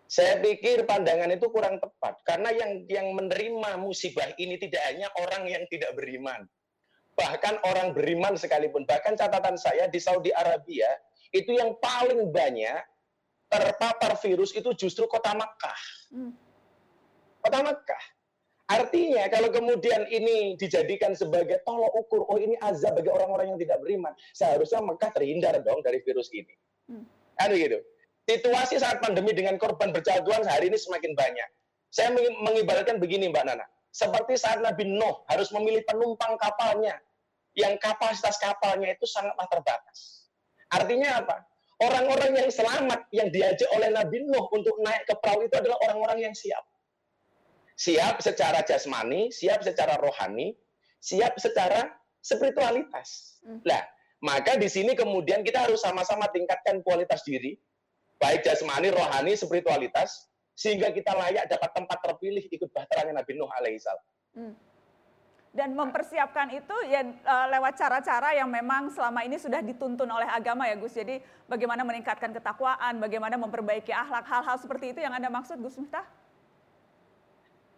[0.07, 5.51] Saya pikir pandangan itu kurang tepat karena yang yang menerima musibah ini tidak hanya orang
[5.51, 6.47] yang tidak beriman.
[7.17, 8.85] Bahkan orang beriman sekalipun.
[8.85, 10.85] Bahkan catatan saya di Saudi Arabia
[11.33, 12.77] itu yang paling banyak
[13.49, 15.81] terpapar virus itu justru kota Makkah.
[16.13, 16.31] Hmm.
[17.41, 18.03] Kota Makkah.
[18.67, 23.79] Artinya kalau kemudian ini dijadikan sebagai tolok ukur, oh ini azab bagi orang-orang yang tidak
[23.79, 26.51] beriman, seharusnya Mekah terhindar dong dari virus ini.
[26.91, 27.07] Hmm.
[27.39, 27.79] Kan begitu.
[28.27, 31.47] Situasi saat pandemi dengan korban berjatuhan hari ini semakin banyak.
[31.87, 33.63] Saya mengi- mengibaratkan begini Mbak Nana.
[33.87, 36.99] Seperti saat Nabi Nuh harus memilih penumpang kapalnya,
[37.57, 40.29] yang kapasitas kapalnya itu sangatlah terbatas.
[40.69, 41.41] Artinya apa?
[41.81, 46.29] Orang-orang yang selamat yang diajak oleh Nabi Nuh untuk naik ke perahu itu adalah orang-orang
[46.29, 46.61] yang siap.
[47.77, 50.57] Siap secara jasmani, siap secara rohani,
[50.97, 51.85] siap secara
[52.21, 53.37] spiritualitas.
[53.45, 53.81] Nah,
[54.25, 57.53] maka di sini kemudian kita harus sama-sama tingkatkan kualitas diri,
[58.17, 60.25] baik jasmani, rohani, spiritualitas,
[60.57, 64.05] sehingga kita layak dapat tempat terpilih ikut bahteranya Nabi Nuh alaihissalam.
[64.33, 64.53] Hmm.
[65.57, 70.69] Dan mempersiapkan itu ya eh, lewat cara-cara yang memang selama ini sudah dituntun oleh agama
[70.69, 70.93] ya Gus.
[70.93, 71.17] Jadi
[71.49, 76.05] bagaimana meningkatkan ketakwaan, bagaimana memperbaiki akhlak, hal-hal seperti itu yang Anda maksud Gus Miftah?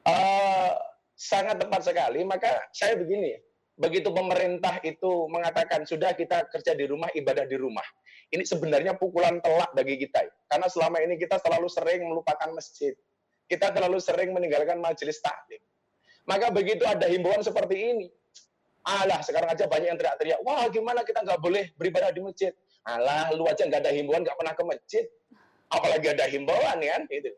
[0.04, 0.76] Eh,
[1.16, 2.28] sangat tepat sekali.
[2.28, 3.40] Maka saya begini,
[3.80, 7.88] begitu pemerintah itu mengatakan sudah kita kerja di rumah, ibadah di rumah.
[8.28, 10.20] Ini sebenarnya pukulan telak bagi kita.
[10.28, 10.34] ya.
[10.52, 12.92] Karena selama ini kita selalu sering melupakan masjid.
[13.48, 15.64] Kita terlalu sering meninggalkan majelis taklim.
[16.30, 18.08] Maka begitu ada himbauan seperti ini,
[18.86, 22.54] alah sekarang aja banyak yang teriak-teriak, wah gimana kita nggak boleh beribadah di masjid.
[22.86, 25.06] Alah, lu aja nggak ada himbauan, nggak pernah ke masjid.
[25.74, 27.34] Apalagi ada himbauan kan, gitu.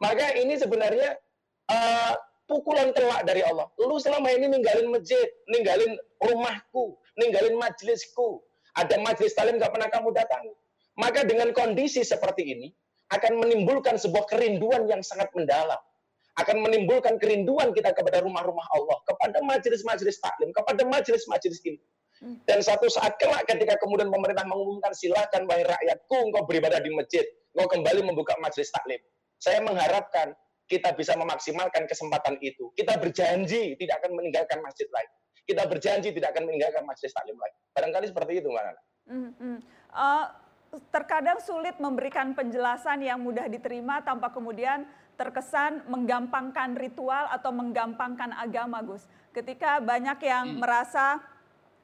[0.00, 1.20] Maka ini sebenarnya
[1.68, 2.12] eh,
[2.48, 3.68] pukulan telak dari Allah.
[3.76, 8.40] Lu selama ini ninggalin masjid, ninggalin rumahku, ninggalin majelisku.
[8.72, 10.52] Ada majelis talim nggak pernah kamu datangi.
[10.96, 12.68] Maka dengan kondisi seperti ini,
[13.10, 15.78] akan menimbulkan sebuah kerinduan yang sangat mendalam.
[16.38, 21.80] Akan menimbulkan kerinduan kita kepada rumah-rumah Allah, kepada majelis-majelis taklim, kepada majelis-majelis ini.
[22.20, 27.24] Dan satu saat kelak ketika kemudian pemerintah mengumumkan silakan wahai rakyatku engkau beribadah di masjid,
[27.56, 29.00] engkau kembali membuka majelis taklim.
[29.40, 30.36] Saya mengharapkan
[30.68, 32.68] kita bisa memaksimalkan kesempatan itu.
[32.76, 35.10] Kita berjanji tidak akan meninggalkan masjid lain.
[35.48, 37.56] Kita berjanji tidak akan meninggalkan majelis taklim lagi.
[37.72, 38.82] Barangkali seperti itu, Mbak Nana.
[39.10, 39.58] Hmm, hmm.
[39.90, 40.26] Eh,
[40.94, 44.86] terkadang sulit memberikan penjelasan yang mudah diterima tanpa kemudian
[45.20, 49.04] terkesan menggampangkan ritual atau menggampangkan agama, Gus.
[49.36, 51.20] Ketika banyak yang merasa,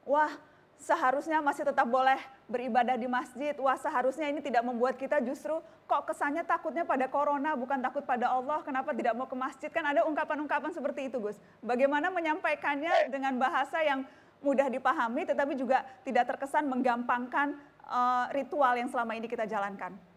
[0.09, 0.33] wah
[0.81, 2.17] seharusnya masih tetap boleh
[2.49, 7.53] beribadah di masjid, wah seharusnya ini tidak membuat kita justru kok kesannya takutnya pada corona,
[7.53, 9.69] bukan takut pada Allah, kenapa tidak mau ke masjid?
[9.69, 11.37] Kan ada ungkapan-ungkapan seperti itu, Gus.
[11.61, 14.09] Bagaimana menyampaikannya dengan bahasa yang
[14.41, 17.53] mudah dipahami, tetapi juga tidak terkesan menggampangkan
[17.85, 20.16] eh, ritual yang selama ini kita jalankan?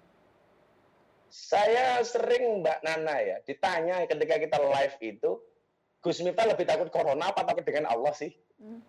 [1.29, 5.31] Saya sering Mbak Nana ya, ditanya ketika kita live itu,
[6.01, 8.33] Gus Miftah lebih takut corona apa takut dengan Allah sih?
[8.57, 8.81] Hmm.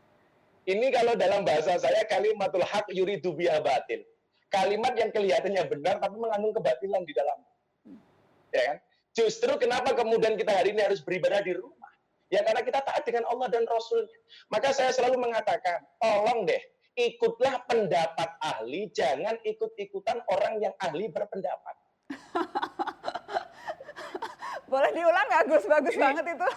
[0.65, 4.05] Ini kalau dalam bahasa saya kalimatul haq yuridu biha batil.
[4.51, 7.39] Kalimat yang kelihatannya benar tapi mengandung kebatilan di dalam.
[8.51, 8.77] Ya kan?
[9.15, 11.91] Justru kenapa kemudian kita hari ini harus beribadah di rumah?
[12.31, 14.19] Ya karena kita taat dengan Allah dan Rasulnya.
[14.55, 16.63] Maka saya selalu mengatakan, tolong deh,
[16.95, 21.75] ikutlah pendapat ahli, jangan ikut-ikutan orang yang ahli berpendapat.
[24.67, 25.65] Boleh diulang nggak, Gus?
[25.67, 26.49] Bagus banget itu.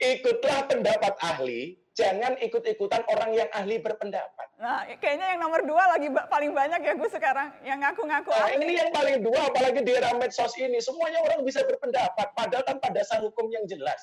[0.00, 4.48] Ikutlah pendapat ahli, jangan ikut-ikutan orang yang ahli berpendapat.
[4.56, 7.52] Nah, kayaknya yang nomor dua lagi ba- paling banyak ya, Gus, sekarang.
[7.60, 8.64] Yang ngaku-ngaku Nah, ahli.
[8.64, 10.80] ini yang paling dua, apalagi di era medsos ini.
[10.80, 14.00] Semuanya orang bisa berpendapat, padahal tanpa dasar hukum yang jelas.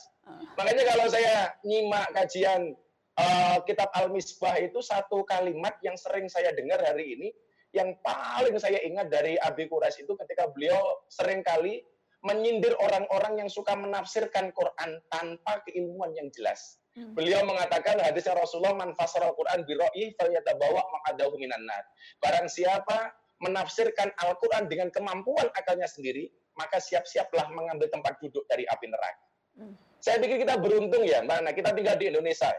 [0.53, 2.77] Makanya kalau saya nyimak kajian
[3.17, 7.29] eh, kitab Al-Misbah itu satu kalimat yang sering saya dengar hari ini,
[7.75, 10.79] yang paling saya ingat dari Abi Quraisy itu ketika beliau
[11.11, 11.83] sering kali
[12.25, 16.81] menyindir orang-orang yang suka menafsirkan Quran tanpa keilmuan yang jelas.
[16.97, 17.13] Hmm.
[17.13, 21.85] Beliau mengatakan hadisnya Rasulullah man fasara Al-Quran bi ra'yi falyatabawa maqadahu minan nar.
[22.17, 26.25] Barang siapa menafsirkan Al-Quran dengan kemampuan akalnya sendiri,
[26.57, 29.25] maka siap-siaplah mengambil tempat duduk dari api neraka.
[29.61, 29.73] Hmm.
[30.01, 31.39] Saya pikir kita beruntung ya, Mbak.
[31.45, 32.49] Nah, kita tinggal di Indonesia.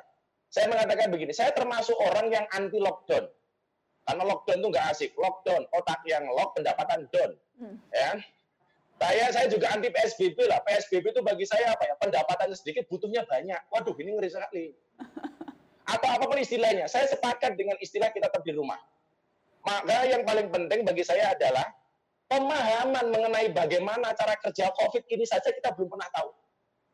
[0.49, 3.27] Saya mengatakan begini, saya termasuk orang yang anti lockdown.
[4.09, 5.11] Karena lockdown itu nggak asik.
[5.21, 7.37] Lockdown, otak yang lock, pendapatan down.
[7.61, 7.77] Hmm.
[7.93, 8.17] Ya.
[8.99, 10.65] Saya saya juga anti PSBB lah.
[10.65, 11.95] PSBB itu bagi saya apa ya?
[12.01, 13.61] Pendapatannya sedikit, butuhnya banyak.
[13.69, 14.73] Waduh, ini ngeri sekali.
[15.93, 18.81] Atau apa pun istilahnya, saya sepakat dengan istilah kita tetap di rumah.
[19.69, 21.69] Maka yang paling penting bagi saya adalah
[22.33, 26.31] pemahaman mengenai bagaimana cara kerja COVID ini saja kita belum pernah tahu.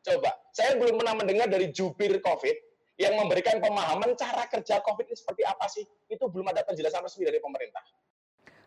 [0.05, 2.55] Coba, saya belum pernah mendengar dari jubir COVID
[2.95, 5.83] yang memberikan pemahaman cara kerja COVID ini seperti apa sih.
[6.07, 7.83] Itu belum ada penjelasan resmi dari pemerintah.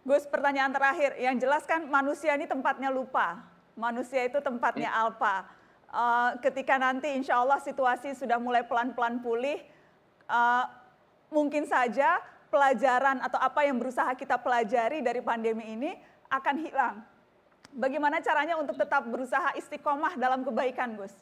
[0.05, 1.17] Gus, pertanyaan terakhir.
[1.17, 3.41] Yang jelas kan manusia ini tempatnya lupa.
[3.77, 5.49] Manusia itu tempatnya alpa.
[5.89, 9.65] Eh, ketika nanti insya Allah situasi sudah mulai pelan-pelan pulih,
[10.29, 10.65] eh,
[11.33, 12.21] mungkin saja
[12.53, 15.97] pelajaran atau apa yang berusaha kita pelajari dari pandemi ini
[16.29, 16.97] akan hilang.
[17.73, 21.13] Bagaimana caranya untuk tetap berusaha istiqomah dalam kebaikan, Gus?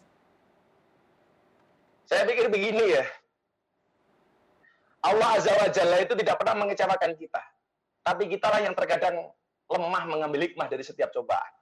[2.06, 3.04] Saya pikir begini ya.
[5.02, 7.42] Allah Azza wa Jalla itu tidak pernah mengecewakan kita.
[8.06, 9.26] Tapi kitalah yang terkadang
[9.66, 11.52] lemah mengambil hikmah dari setiap cobaan.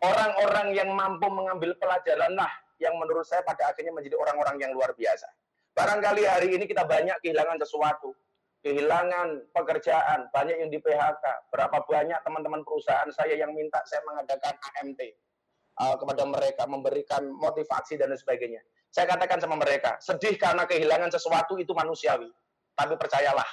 [0.00, 2.48] Orang-orang yang mampu mengambil pelajaran lah
[2.80, 5.28] yang menurut saya pada akhirnya menjadi orang-orang yang luar biasa.
[5.76, 8.16] Barangkali hari ini kita banyak kehilangan sesuatu.
[8.64, 11.24] Kehilangan pekerjaan, banyak yang di PHK.
[11.52, 15.00] Berapa banyak teman-teman perusahaan saya yang minta saya mengadakan AMT
[15.80, 18.64] uh, kepada mereka, memberikan motivasi dan sebagainya.
[18.96, 22.32] Saya katakan sama mereka, sedih karena kehilangan sesuatu itu manusiawi.
[22.72, 23.44] Tapi percayalah,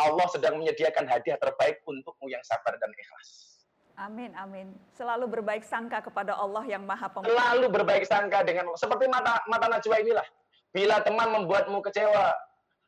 [0.00, 3.60] Allah sedang menyediakan hadiah terbaik untukmu yang sabar dan ikhlas.
[4.00, 4.72] Amin, amin.
[4.96, 7.28] Selalu berbaik sangka kepada Allah yang maha pemurah.
[7.28, 10.24] Selalu berbaik sangka dengan seperti mata mata najwa inilah.
[10.72, 12.32] Bila teman membuatmu kecewa,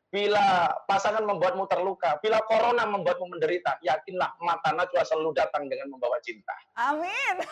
[0.09, 6.17] bila pasangan membuatmu terluka, bila corona membuatmu menderita, yakinlah mata najwa selalu datang dengan membawa
[6.25, 6.57] cinta.
[6.73, 7.45] Amin.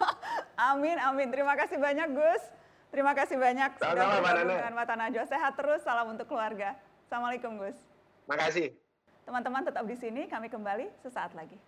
[0.76, 1.32] amin, amin.
[1.32, 2.65] Terima kasih banyak Gus.
[2.90, 5.24] Terima kasih banyak sudah bergabung dengan Mata Najwa.
[5.26, 6.78] Sehat terus, salam untuk keluarga.
[7.06, 7.76] Assalamualaikum Gus.
[8.30, 8.74] Makasih.
[9.26, 11.58] Teman-teman tetap di sini, kami kembali sesaat lagi.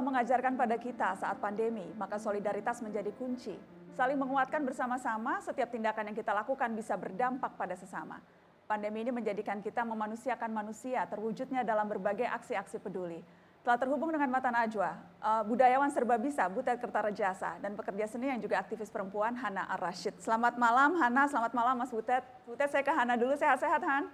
[0.00, 3.52] Telah mengajarkan pada kita saat pandemi, maka solidaritas menjadi kunci.
[3.92, 8.16] Saling menguatkan bersama-sama, setiap tindakan yang kita lakukan bisa berdampak pada sesama.
[8.64, 13.20] Pandemi ini menjadikan kita memanusiakan manusia, terwujudnya dalam berbagai aksi-aksi peduli.
[13.60, 18.40] Telah terhubung dengan Mata Najwa, uh, budayawan serba bisa, Butet Kertarajasa, dan pekerja seni yang
[18.40, 20.16] juga aktivis perempuan Hana Ar-Rashid.
[20.16, 22.24] Selamat malam Hana, selamat malam Mas Butet.
[22.48, 24.08] Butet saya ke Hana dulu, sehat-sehat Han?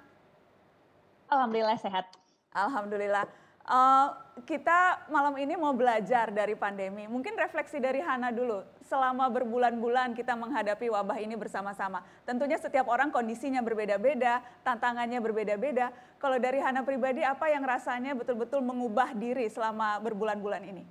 [1.30, 2.10] Alhamdulillah sehat.
[2.50, 3.30] Alhamdulillah.
[3.62, 7.08] Uh, kita malam ini mau belajar dari pandemi.
[7.08, 8.60] Mungkin refleksi dari Hana dulu.
[8.84, 12.04] Selama berbulan-bulan kita menghadapi wabah ini bersama-sama.
[12.28, 15.88] Tentunya setiap orang kondisinya berbeda-beda, tantangannya berbeda-beda.
[16.20, 20.84] Kalau dari Hana pribadi, apa yang rasanya betul-betul mengubah diri selama berbulan-bulan ini?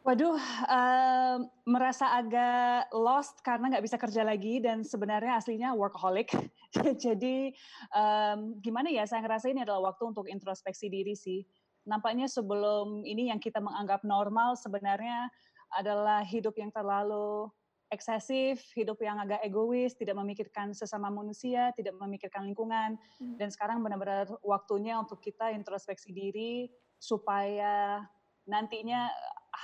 [0.00, 1.36] Waduh, uh,
[1.68, 6.32] merasa agak lost karena nggak bisa kerja lagi dan sebenarnya aslinya workaholic.
[7.04, 7.50] Jadi
[7.94, 11.42] um, gimana ya, saya ngerasa ini adalah waktu untuk introspeksi diri sih.
[11.88, 15.26] Nampaknya sebelum ini yang kita menganggap normal sebenarnya
[15.74, 17.50] adalah hidup yang terlalu
[17.90, 22.94] eksesif, hidup yang agak egois, tidak memikirkan sesama manusia, tidak memikirkan lingkungan.
[23.18, 23.34] Hmm.
[23.34, 26.70] Dan sekarang benar-benar waktunya untuk kita introspeksi diri
[27.02, 28.06] supaya
[28.46, 29.10] nantinya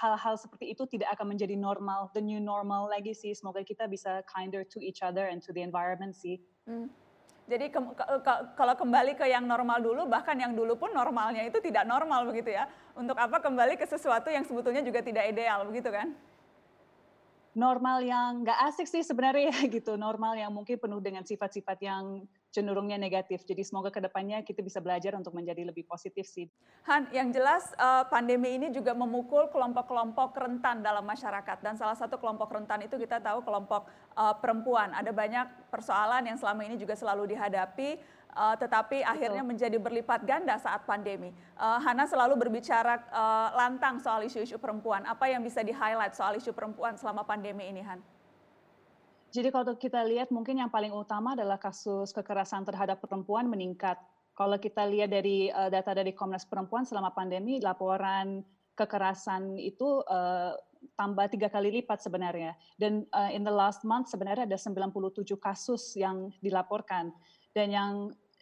[0.02, 3.30] hal-hal seperti itu tidak akan menjadi normal, the new normal lagi sih.
[3.30, 6.42] Semoga kita bisa kinder to each other and to the environment sih.
[6.66, 6.90] Hmm.
[7.46, 11.46] Jadi ke, ke, ke, kalau kembali ke yang normal dulu, bahkan yang dulu pun normalnya
[11.46, 12.66] itu tidak normal begitu ya.
[12.98, 16.10] Untuk apa kembali ke sesuatu yang sebetulnya juga tidak ideal begitu kan?
[17.54, 19.94] Normal yang nggak asik sih sebenarnya gitu.
[19.94, 22.26] Normal yang mungkin penuh dengan sifat-sifat yang
[22.56, 23.44] cenderungnya negatif.
[23.44, 26.48] Jadi semoga ke depannya kita bisa belajar untuk menjadi lebih positif sih.
[26.88, 32.16] Han, yang jelas uh, pandemi ini juga memukul kelompok-kelompok rentan dalam masyarakat dan salah satu
[32.16, 34.96] kelompok rentan itu kita tahu kelompok uh, perempuan.
[34.96, 38.00] Ada banyak persoalan yang selama ini juga selalu dihadapi,
[38.32, 39.12] uh, tetapi Betul.
[39.12, 41.36] akhirnya menjadi berlipat ganda saat pandemi.
[41.60, 45.04] Uh, Hana selalu berbicara uh, lantang soal isu-isu perempuan.
[45.04, 48.00] Apa yang bisa di-highlight soal isu perempuan selama pandemi ini, Han?
[49.34, 53.98] Jadi kalau kita lihat mungkin yang paling utama adalah kasus kekerasan terhadap perempuan meningkat.
[54.36, 58.44] Kalau kita lihat dari uh, data dari Komnas Perempuan selama pandemi, laporan
[58.76, 60.52] kekerasan itu uh,
[60.94, 62.52] tambah tiga kali lipat sebenarnya.
[62.76, 64.92] Dan uh, in the last month sebenarnya ada 97
[65.40, 67.10] kasus yang dilaporkan.
[67.56, 67.92] Dan yang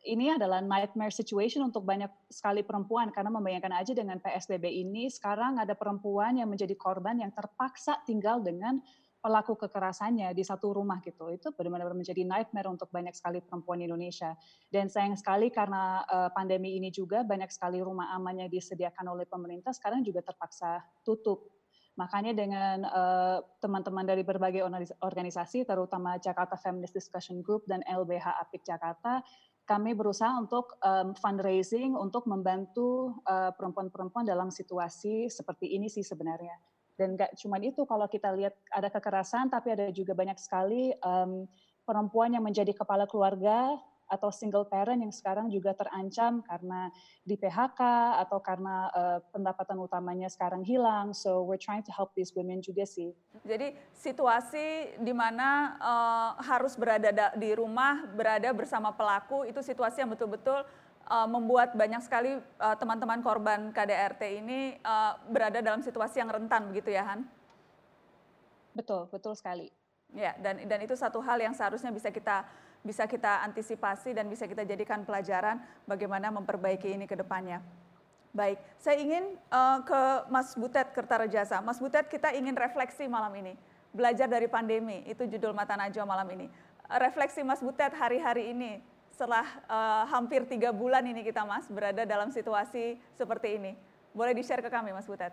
[0.04, 5.56] ini adalah nightmare situation untuk banyak sekali perempuan karena membayangkan aja dengan PSBB ini sekarang
[5.56, 8.84] ada perempuan yang menjadi korban yang terpaksa tinggal dengan
[9.24, 11.32] pelaku kekerasannya di satu rumah gitu.
[11.32, 14.36] Itu benar-benar menjadi nightmare untuk banyak sekali perempuan Indonesia.
[14.68, 19.24] Dan sayang sekali karena uh, pandemi ini juga banyak sekali rumah aman yang disediakan oleh
[19.24, 21.48] pemerintah sekarang juga terpaksa tutup.
[21.96, 24.60] Makanya dengan uh, teman-teman dari berbagai
[25.00, 29.24] organisasi, terutama Jakarta Feminist Discussion Group dan LBH Apik Jakarta,
[29.64, 36.73] kami berusaha untuk um, fundraising untuk membantu uh, perempuan-perempuan dalam situasi seperti ini sih sebenarnya.
[36.94, 41.46] Dan nggak cuma itu, kalau kita lihat ada kekerasan, tapi ada juga banyak sekali um,
[41.82, 46.92] perempuan yang menjadi kepala keluarga atau single parent yang sekarang juga terancam karena
[47.24, 47.80] di PHK
[48.20, 51.16] atau karena uh, pendapatan utamanya sekarang hilang.
[51.16, 53.16] So we're trying to help these women juga sih.
[53.42, 60.12] Jadi situasi di mana uh, harus berada di rumah, berada bersama pelaku itu situasi yang
[60.12, 60.68] betul-betul
[61.08, 66.70] uh, membuat banyak sekali teman-teman uh, korban KDRT ini uh, berada dalam situasi yang rentan
[66.72, 67.24] begitu ya Han?
[68.74, 69.70] Betul, betul sekali.
[70.14, 72.46] Ya, dan dan itu satu hal yang seharusnya bisa kita
[72.84, 77.64] bisa kita antisipasi dan bisa kita jadikan pelajaran bagaimana memperbaiki ini ke depannya.
[78.34, 81.62] Baik, saya ingin uh, ke Mas Butet Kertarajasa.
[81.62, 83.54] Mas Butet, kita ingin refleksi malam ini.
[83.94, 86.50] Belajar dari pandemi, itu judul Mata Najwa malam ini.
[86.90, 88.82] Refleksi Mas Butet hari-hari ini,
[89.14, 93.72] setelah uh, hampir tiga bulan ini kita Mas berada dalam situasi seperti ini.
[94.10, 95.30] Boleh di-share ke kami Mas Butet?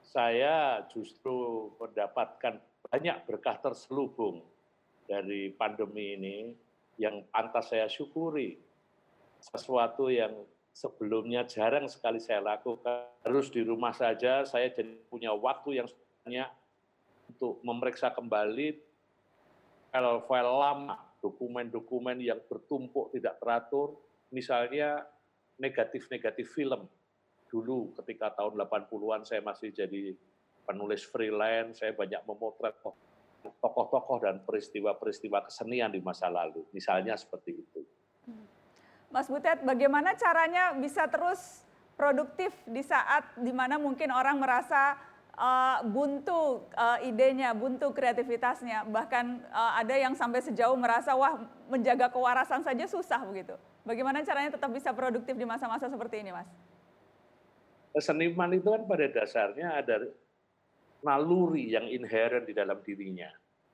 [0.00, 2.56] Saya justru mendapatkan
[2.88, 4.40] banyak berkah terselubung
[5.04, 6.36] dari pandemi ini
[6.96, 8.56] yang pantas saya syukuri.
[9.44, 10.32] Sesuatu yang
[10.72, 13.04] sebelumnya jarang sekali saya lakukan.
[13.20, 15.88] Harus di rumah saja, saya jadi punya waktu yang
[16.24, 16.48] banyak
[17.28, 18.80] untuk memeriksa kembali
[19.92, 23.98] file-file lama, dokumen-dokumen yang bertumpuk tidak teratur,
[24.30, 25.02] misalnya
[25.58, 26.86] negatif-negatif film.
[27.48, 30.14] Dulu ketika tahun 80-an saya masih jadi
[30.68, 32.76] penulis freelance, saya banyak memotret
[33.58, 36.62] tokoh-tokoh dan peristiwa-peristiwa kesenian di masa lalu.
[36.76, 37.80] Misalnya seperti itu.
[39.08, 41.64] Mas Butet, bagaimana caranya bisa terus
[41.96, 45.00] produktif di saat di mana mungkin orang merasa
[45.38, 51.38] uh, buntu uh, idenya, buntu kreativitasnya, bahkan uh, ada yang sampai sejauh merasa wah
[51.70, 53.54] menjaga kewarasan saja susah begitu.
[53.86, 56.50] Bagaimana caranya tetap bisa produktif di masa-masa seperti ini, Mas?
[57.96, 59.96] Seniman itu kan pada dasarnya ada
[61.00, 63.30] naluri yang inherent di dalam dirinya,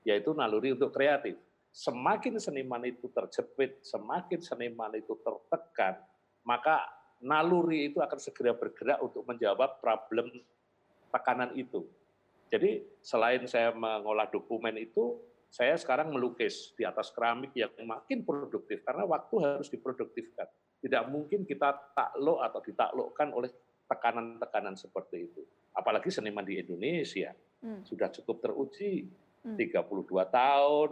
[0.06, 1.34] yaitu naluri untuk kreatif.
[1.74, 5.98] Semakin seniman itu terjepit, semakin seniman itu tertekan,
[6.46, 6.86] maka
[7.18, 10.30] naluri itu akan segera bergerak untuk menjawab problem
[11.14, 11.86] tekanan itu.
[12.50, 18.82] Jadi selain saya mengolah dokumen itu, saya sekarang melukis di atas keramik yang makin produktif
[18.82, 20.50] karena waktu harus diproduktifkan.
[20.82, 23.50] Tidak mungkin kita takluk atau ditaklukkan oleh
[23.86, 25.42] tekanan-tekanan seperti itu
[25.74, 27.82] apalagi seniman di Indonesia hmm.
[27.84, 29.10] sudah cukup teruji
[29.42, 29.58] hmm.
[29.58, 30.90] 32 tahun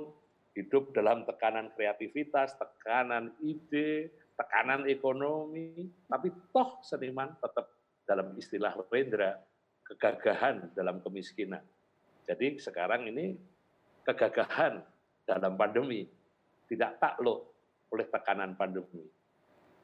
[0.53, 7.73] hidup dalam tekanan kreativitas, tekanan ide, tekanan ekonomi, tapi toh seniman tetap
[8.05, 9.41] dalam istilah Rendra
[9.87, 11.63] kegagahan dalam kemiskinan.
[12.27, 13.35] Jadi sekarang ini
[14.07, 14.83] kegagahan
[15.27, 16.07] dalam pandemi
[16.71, 17.51] tidak takluk
[17.93, 19.05] oleh tekanan pandemi.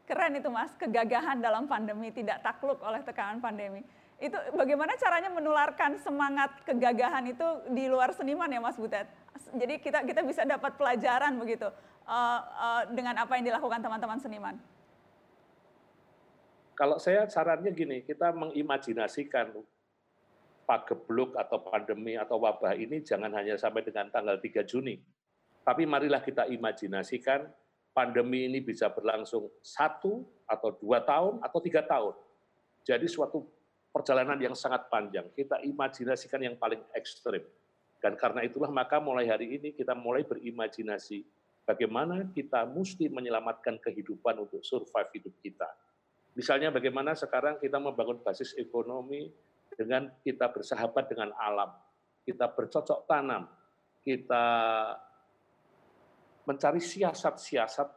[0.09, 3.85] Keren itu Mas, kegagahan dalam pandemi tidak takluk oleh tekanan pandemi
[4.19, 9.07] itu bagaimana caranya menularkan semangat kegagahan itu di luar seniman ya Mas Butet?
[9.55, 11.71] Jadi kita kita bisa dapat pelajaran begitu
[12.03, 14.59] uh, uh, dengan apa yang dilakukan teman-teman seniman.
[16.75, 19.55] Kalau saya sarannya gini, kita mengimajinasikan
[20.69, 25.01] pagebluk atau pandemi atau wabah ini jangan hanya sampai dengan tanggal 3 Juni.
[25.65, 27.49] Tapi marilah kita imajinasikan
[27.97, 32.15] pandemi ini bisa berlangsung satu atau dua tahun atau tiga tahun.
[32.85, 33.45] Jadi suatu
[33.93, 35.27] perjalanan yang sangat panjang.
[35.35, 37.43] Kita imajinasikan yang paling ekstrim.
[37.99, 41.27] Dan karena itulah maka mulai hari ini kita mulai berimajinasi
[41.67, 45.69] bagaimana kita mesti menyelamatkan kehidupan untuk survive hidup kita.
[46.39, 49.35] Misalnya bagaimana sekarang kita membangun basis ekonomi
[49.79, 51.71] dengan kita bersahabat dengan alam,
[52.27, 53.47] kita bercocok tanam,
[54.03, 54.45] kita
[56.43, 57.89] mencari siasat-siasat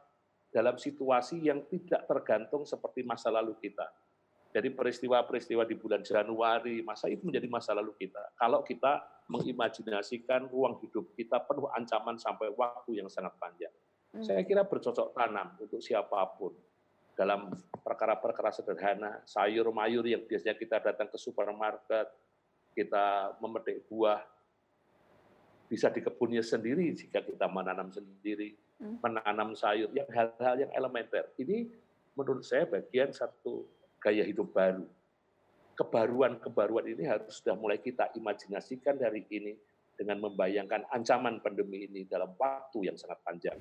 [0.54, 3.90] dalam situasi yang tidak tergantung seperti masa lalu kita
[4.52, 8.36] dari peristiwa-peristiwa di bulan Januari, masa itu menjadi masa lalu kita.
[8.36, 9.00] Kalau kita
[9.32, 13.72] mengimajinasikan ruang hidup kita penuh ancaman sampai waktu yang sangat panjang.
[14.12, 14.28] Hmm.
[14.28, 16.52] Saya kira bercocok tanam untuk siapa pun
[17.16, 17.52] dalam
[17.82, 22.08] perkara-perkara sederhana, sayur mayur yang biasanya kita datang ke supermarket,
[22.72, 24.24] kita memetik buah,
[25.72, 29.00] bisa di kebunnya sendiri jika kita menanam sendiri, hmm.
[29.00, 31.32] menanam sayur, yang hal-hal yang elementer.
[31.40, 31.68] Ini
[32.16, 33.64] menurut saya bagian satu
[34.00, 34.84] gaya hidup baru.
[35.80, 39.56] Kebaruan-kebaruan ini harus sudah mulai kita imajinasikan dari ini
[39.96, 43.58] dengan membayangkan ancaman pandemi ini dalam waktu yang sangat panjang.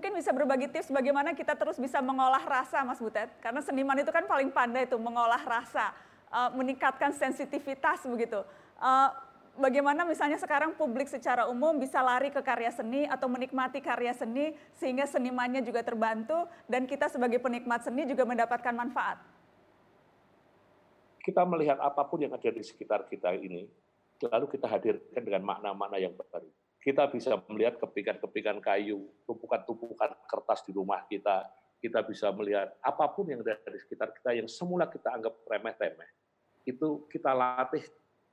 [0.00, 3.28] Mungkin bisa berbagi tips bagaimana kita terus bisa mengolah rasa, Mas Butet?
[3.44, 5.92] Karena seniman itu kan paling pandai itu mengolah rasa,
[6.32, 8.40] uh, meningkatkan sensitivitas begitu.
[8.80, 9.12] Uh,
[9.60, 14.56] bagaimana misalnya sekarang publik secara umum bisa lari ke karya seni atau menikmati karya seni
[14.80, 19.20] sehingga senimannya juga terbantu dan kita sebagai penikmat seni juga mendapatkan manfaat?
[21.20, 23.68] Kita melihat apa pun yang ada di sekitar kita ini,
[24.24, 26.48] lalu kita hadirkan dengan makna-makna yang baru
[26.80, 31.44] kita bisa melihat kepingan-kepingan kayu, tumpukan-tumpukan kertas di rumah kita,
[31.80, 36.08] kita bisa melihat apa pun yang ada di sekitar kita yang semula kita anggap remeh-temeh.
[36.64, 37.84] Itu kita latih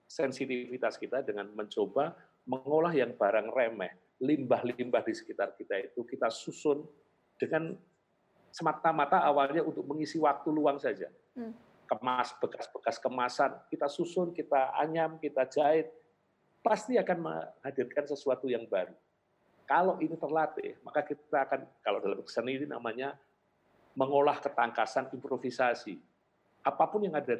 [0.08, 2.16] sensitivitas kita dengan mencoba
[2.48, 3.92] mengolah yang barang remeh,
[4.24, 6.88] limbah-limbah di sekitar kita itu kita susun
[7.36, 7.76] dengan
[8.56, 11.12] semata-mata awalnya untuk mengisi waktu luang saja.
[11.36, 11.52] Hmm.
[11.88, 15.88] Kemas bekas-bekas kemasan, kita susun, kita anyam, kita jahit,
[16.68, 18.92] pasti akan menghadirkan sesuatu yang baru.
[19.64, 23.16] Kalau ini terlatih, maka kita akan, kalau dalam seni ini namanya
[23.96, 25.96] mengolah ketangkasan improvisasi.
[26.68, 27.40] Apa pun yang ada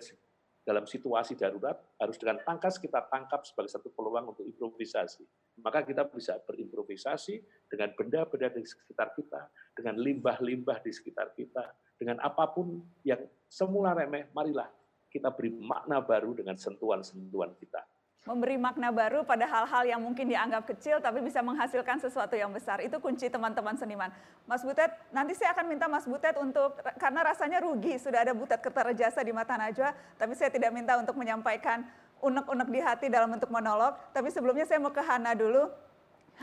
[0.64, 5.24] dalam situasi darurat, harus dengan tangkas kita tangkap sebagai satu peluang untuk improvisasi.
[5.64, 11.64] Maka kita bisa berimprovisasi dengan benda-benda di sekitar kita, dengan limbah-limbah di sekitar kita,
[12.00, 14.68] dengan apa pun yang semula remeh, marilah
[15.08, 17.80] kita beri makna baru dengan sentuhan-sentuhan kita
[18.28, 22.84] memberi makna baru pada hal-hal yang mungkin dianggap kecil tapi bisa menghasilkan sesuatu yang besar.
[22.84, 24.12] Itu kunci teman-teman seniman.
[24.44, 28.60] Mas Butet, nanti saya akan minta Mas Butet untuk karena rasanya rugi sudah ada Butet
[28.60, 31.88] Kertarejasa di mata Najwa, tapi saya tidak minta untuk menyampaikan
[32.20, 33.96] unek-unek di hati dalam bentuk monolog.
[34.12, 35.72] Tapi sebelumnya saya mau ke Hana dulu.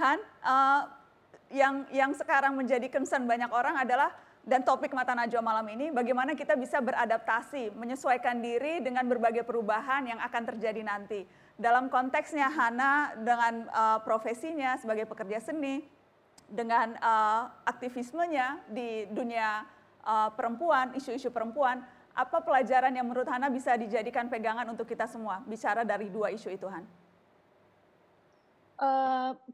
[0.00, 0.82] Han, uh,
[1.52, 4.10] yang yang sekarang menjadi concern banyak orang adalah
[4.44, 10.04] dan topik Mata Najwa malam ini bagaimana kita bisa beradaptasi, menyesuaikan diri dengan berbagai perubahan
[10.04, 11.24] yang akan terjadi nanti
[11.54, 15.86] dalam konteksnya Hana dengan uh, profesinya sebagai pekerja seni,
[16.50, 19.64] dengan uh, aktivismenya di dunia
[20.04, 21.82] uh, perempuan, isu-isu perempuan,
[22.14, 26.54] apa pelajaran yang menurut Hana bisa dijadikan pegangan untuk kita semua bicara dari dua isu
[26.54, 26.86] itu, Han?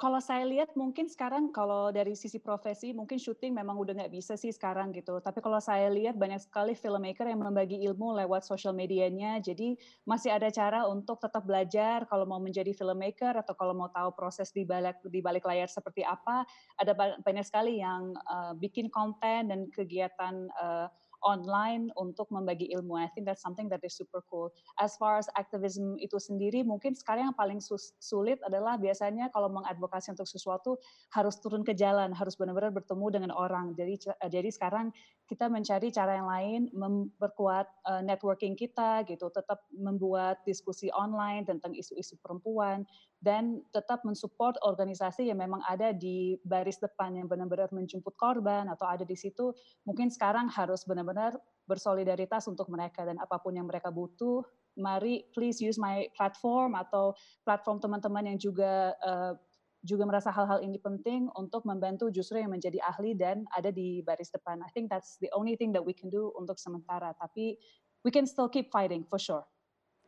[0.01, 4.33] Kalau saya lihat mungkin sekarang kalau dari sisi profesi mungkin syuting memang udah nggak bisa
[4.33, 5.21] sih sekarang gitu.
[5.21, 9.37] Tapi kalau saya lihat banyak sekali filmmaker yang membagi ilmu lewat sosial medianya.
[9.45, 9.77] Jadi
[10.09, 14.49] masih ada cara untuk tetap belajar kalau mau menjadi filmmaker atau kalau mau tahu proses
[14.57, 16.49] di balik di balik layar seperti apa.
[16.81, 20.89] Ada banyak sekali yang uh, bikin konten dan kegiatan uh,
[21.23, 22.97] online untuk membagi ilmu.
[22.97, 24.51] I think that's something that is super cool.
[24.81, 27.61] As far as activism itu sendiri, mungkin sekarang yang paling
[28.01, 30.81] sulit adalah biasanya kalau mengadvokasi untuk sesuatu
[31.12, 33.77] harus turun ke jalan, harus benar-benar bertemu dengan orang.
[33.77, 34.93] Jadi jadi sekarang
[35.31, 41.70] kita mencari cara yang lain memperkuat uh, networking kita gitu, tetap membuat diskusi online tentang
[41.70, 42.83] isu-isu perempuan
[43.22, 48.91] dan tetap mensupport organisasi yang memang ada di baris depan yang benar-benar menjemput korban atau
[48.91, 49.55] ada di situ.
[49.87, 51.39] Mungkin sekarang harus benar-benar
[51.70, 54.43] bersolidaritas untuk mereka dan apa pun yang mereka butuh,
[54.74, 57.14] mari please use my platform atau
[57.47, 59.39] platform teman-teman yang juga uh,
[59.81, 64.28] juga merasa hal-hal ini penting untuk membantu justru yang menjadi ahli dan ada di baris
[64.28, 64.61] depan.
[64.61, 67.16] I think that's the only thing that we can do untuk sementara.
[67.16, 67.57] Tapi
[68.05, 69.45] we can still keep fighting for sure.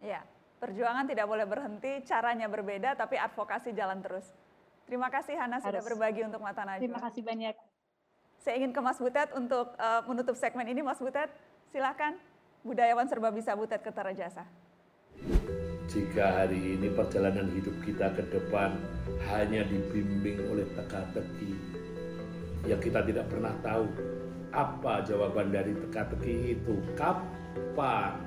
[0.05, 0.20] Iya,
[0.61, 4.29] perjuangan tidak boleh berhenti, caranya berbeda tapi advokasi jalan terus.
[4.85, 6.85] Terima kasih Hana sudah berbagi untuk Mata Najwa.
[6.85, 7.55] Terima kasih banyak.
[8.43, 10.83] Saya ingin ke Mas Butet untuk uh, menutup segmen ini.
[10.83, 11.31] Mas Butet,
[11.70, 12.18] silakan.
[12.66, 14.43] Budayawan serba bisa Butet Kertarejasa.
[14.43, 14.62] Jasa
[15.93, 18.72] jika hari ini perjalanan hidup kita ke depan
[19.28, 21.53] hanya dibimbing oleh teka-teki
[22.64, 23.84] yang kita tidak pernah tahu
[24.57, 26.80] apa jawaban dari teka-teki itu.
[26.97, 28.24] Kapan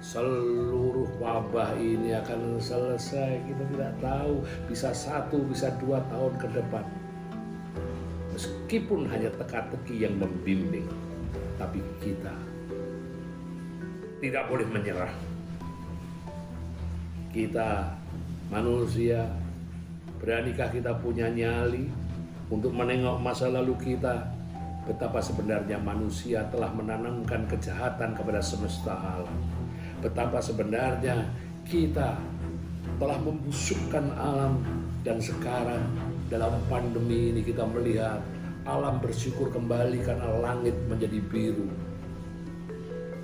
[0.00, 3.44] seluruh wabah ini akan selesai?
[3.44, 4.40] Kita tidak tahu.
[4.64, 6.84] Bisa satu bisa dua tahun ke depan.
[8.32, 10.88] Meskipun hanya teka-teki yang membimbing
[11.60, 12.32] tapi kita
[14.24, 15.12] tidak boleh menyerah
[17.32, 17.88] kita
[18.52, 19.24] manusia,
[20.20, 21.88] beranikah kita punya nyali
[22.52, 24.28] untuk menengok masa lalu kita,
[24.84, 29.32] betapa sebenarnya manusia telah menanamkan kejahatan kepada semesta alam.
[30.04, 31.24] Betapa sebenarnya
[31.64, 32.20] kita
[33.00, 34.60] telah membusukkan alam
[35.00, 35.80] dan sekarang
[36.28, 38.20] dalam pandemi ini kita melihat
[38.68, 41.72] alam bersyukur kembali karena langit menjadi biru.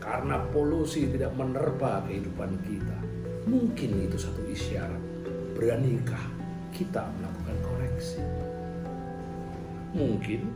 [0.00, 3.17] Karena polusi tidak menerpa kehidupan kita
[3.48, 5.00] Mungkin itu satu isyarat.
[5.56, 6.20] Beranikah
[6.68, 8.20] kita melakukan koreksi?
[9.96, 10.52] Mungkin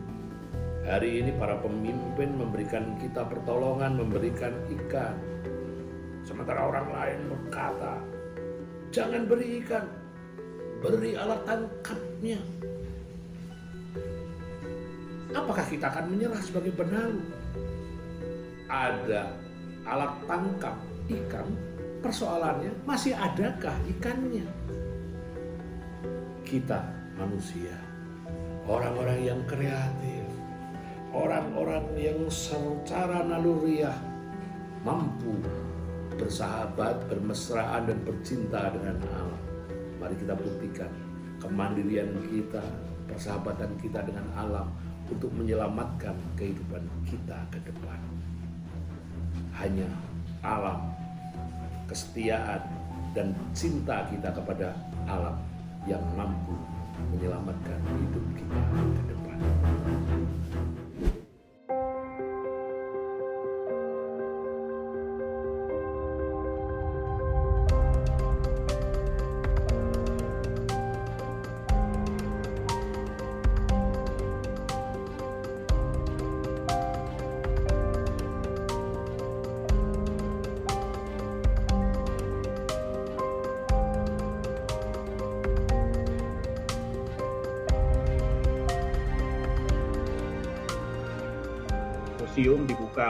[0.85, 5.17] hari ini para pemimpin memberikan kita pertolongan, memberikan ikan.
[6.21, 7.97] Sementara orang lain berkata,
[8.93, 9.89] jangan beri ikan,
[10.85, 12.41] beri alat tangkapnya.
[15.33, 17.25] apakah kita akan menyerah sebagai benalu?
[18.69, 19.33] Ada
[19.89, 20.77] alat tangkap
[21.09, 21.49] ikan,
[22.03, 24.45] persoalannya masih adakah ikannya?
[26.43, 26.83] Kita
[27.17, 27.73] manusia,
[28.67, 30.27] orang-orang yang kreatif,
[31.15, 33.97] orang-orang yang secara naluriah
[34.83, 35.39] mampu
[36.19, 39.43] bersahabat, bermesraan dan bercinta dengan alam.
[39.97, 40.91] Mari kita buktikan
[41.41, 42.63] kemandirian kita,
[43.09, 44.69] persahabatan kita dengan alam
[45.09, 48.01] untuk menyelamatkan kehidupan kita ke depan.
[49.57, 49.89] Hanya
[50.43, 50.93] alam,
[51.93, 52.65] kesetiaan,
[53.13, 54.73] dan cinta kita kepada
[55.05, 55.37] alam
[55.85, 56.57] yang mampu
[57.13, 58.61] menyelamatkan hidup kita
[58.97, 59.39] ke depan.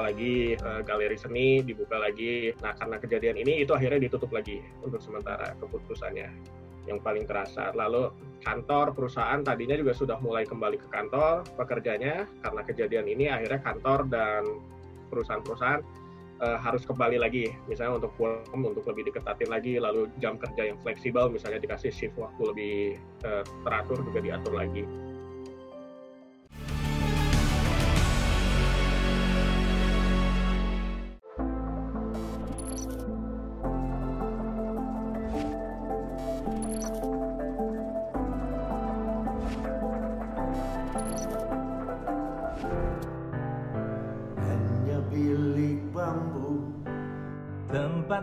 [0.03, 2.51] Lagi, eh, galeri seni dibuka lagi.
[2.61, 6.29] Nah, karena kejadian ini itu akhirnya ditutup lagi untuk sementara keputusannya
[6.91, 7.71] yang paling terasa.
[7.73, 8.11] Lalu
[8.43, 14.11] kantor perusahaan tadinya juga sudah mulai kembali ke kantor pekerjanya karena kejadian ini akhirnya kantor
[14.11, 14.43] dan
[15.15, 15.83] perusahaan-perusahaan
[16.43, 20.79] eh, harus kembali lagi misalnya untuk pulang untuk lebih diketatin lagi lalu jam kerja yang
[20.83, 22.77] fleksibel misalnya dikasih shift waktu lebih
[23.23, 24.83] eh, teratur juga diatur lagi.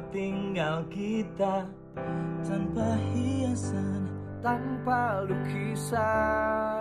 [0.09, 1.65] Tinggal kita
[2.41, 4.09] Tanpa hiasan
[4.41, 6.78] Tanpa lukisan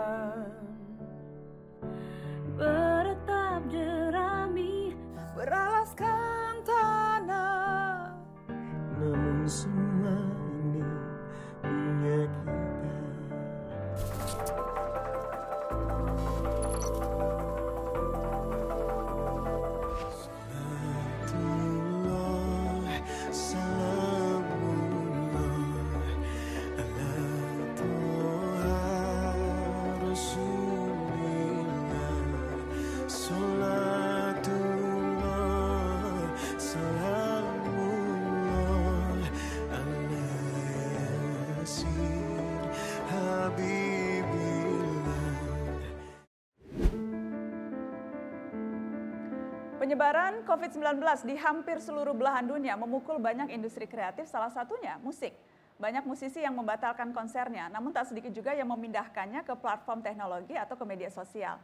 [50.48, 55.36] COVID-19 di hampir seluruh belahan dunia memukul banyak industri kreatif, salah satunya musik.
[55.76, 60.72] Banyak musisi yang membatalkan konsernya, namun tak sedikit juga yang memindahkannya ke platform teknologi atau
[60.72, 61.60] ke media sosial.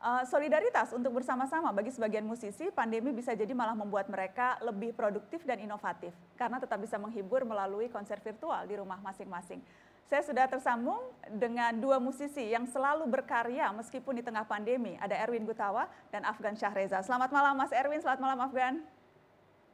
[0.00, 5.44] Eh, solidaritas untuk bersama-sama bagi sebagian musisi, pandemi bisa jadi malah membuat mereka lebih produktif
[5.44, 9.60] dan inovatif karena tetap bisa menghibur melalui konser virtual di rumah masing-masing.
[10.08, 10.98] Saya sudah tersambung
[11.28, 14.98] dengan dua musisi yang selalu berkarya meskipun di tengah pandemi.
[14.98, 17.04] Ada Erwin Gutawa dan Afgan Syahreza.
[17.04, 18.74] Selamat malam Mas Erwin, selamat malam Afgan.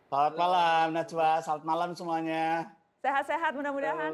[0.06, 2.70] Selamat malam Najwa, selamat malam semuanya.
[3.00, 4.12] Sehat-sehat mudah-mudahan.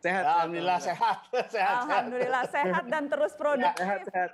[0.00, 0.24] Sehat.
[0.24, 1.16] Alhamdulillah sehat.
[1.50, 1.76] sehat.
[1.84, 3.82] Alhamdulillah sehat dan terus produktif.
[3.82, 4.30] Sehat, sehat.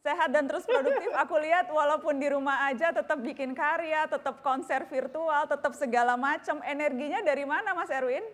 [0.00, 1.12] Sehat dan terus produktif.
[1.12, 6.64] Aku lihat walaupun di rumah aja tetap bikin karya, tetap konser virtual, tetap segala macam.
[6.64, 8.24] Energinya dari mana Mas Erwin?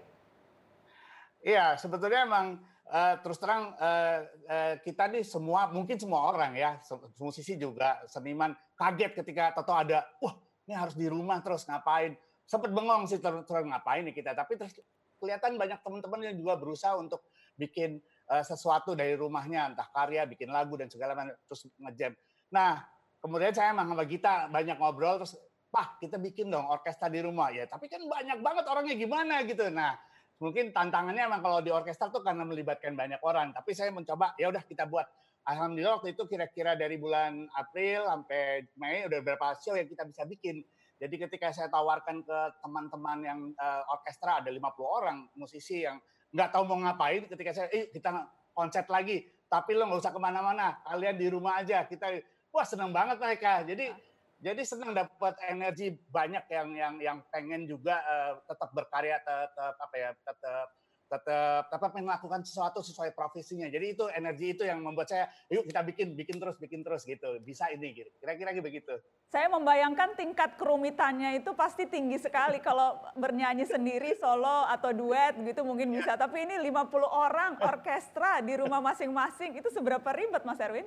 [1.45, 6.81] Iya, sebetulnya emang eh, terus terang eh, eh, kita nih semua mungkin semua orang ya,
[7.21, 10.35] musisi juga seniman kaget ketika tahu ada, wah
[10.67, 12.17] ini harus di rumah terus ngapain?
[12.47, 14.75] Sempet bengong sih terus, terus ngapain nih kita, tapi terus
[15.19, 17.27] kelihatan banyak teman-teman yang juga berusaha untuk
[17.57, 17.99] bikin
[18.31, 22.13] eh, sesuatu dari rumahnya, entah karya, bikin lagu dan segala macam terus ngejam.
[22.53, 22.85] Nah,
[23.19, 25.35] kemudian saya emang sama Gita banyak ngobrol terus,
[25.67, 27.67] Pak, kita bikin dong orkestra di rumah ya.
[27.67, 29.67] Tapi kan banyak banget orangnya gimana gitu.
[29.73, 29.99] Nah,
[30.37, 33.57] mungkin tantangannya emang kalau di orkestra tuh karena melibatkan banyak orang.
[33.57, 35.07] Tapi saya mencoba, ya udah kita buat.
[35.47, 40.27] Alhamdulillah waktu itu kira-kira dari bulan April sampai Mei udah berapa show yang kita bisa
[40.27, 40.67] bikin.
[40.99, 46.03] Jadi ketika saya tawarkan ke teman-teman yang eh, orkestra ada 50 orang musisi yang
[46.35, 50.21] nggak tahu mau ngapain, ketika saya, eh kita konsep lagi, tapi lo nggak usah ke
[50.21, 51.87] mana-mana, kalian di rumah aja.
[51.87, 52.11] Kita,
[52.51, 53.63] wah seneng banget mereka.
[53.63, 53.95] Jadi
[54.37, 59.97] jadi senang dapat energi banyak yang yang yang pengen juga eh, tetap berkarya tetap apa
[59.97, 60.67] ya tetap
[61.07, 63.71] tetap tetap melakukan sesuatu sesuai profesinya.
[63.71, 67.39] Jadi itu energi itu yang membuat saya, yuk kita bikin, bikin terus, bikin terus gitu.
[67.47, 68.11] Bisa ini gitu.
[68.19, 68.91] Kira-kira begitu.
[69.31, 75.63] Saya membayangkan tingkat kerumitannya itu pasti tinggi sekali kalau bernyanyi sendiri, solo atau duet gitu
[75.63, 76.19] mungkin bisa.
[76.19, 80.87] Tapi ini 50 orang orkestra di rumah masing-masing itu seberapa ribet Mas Erwin?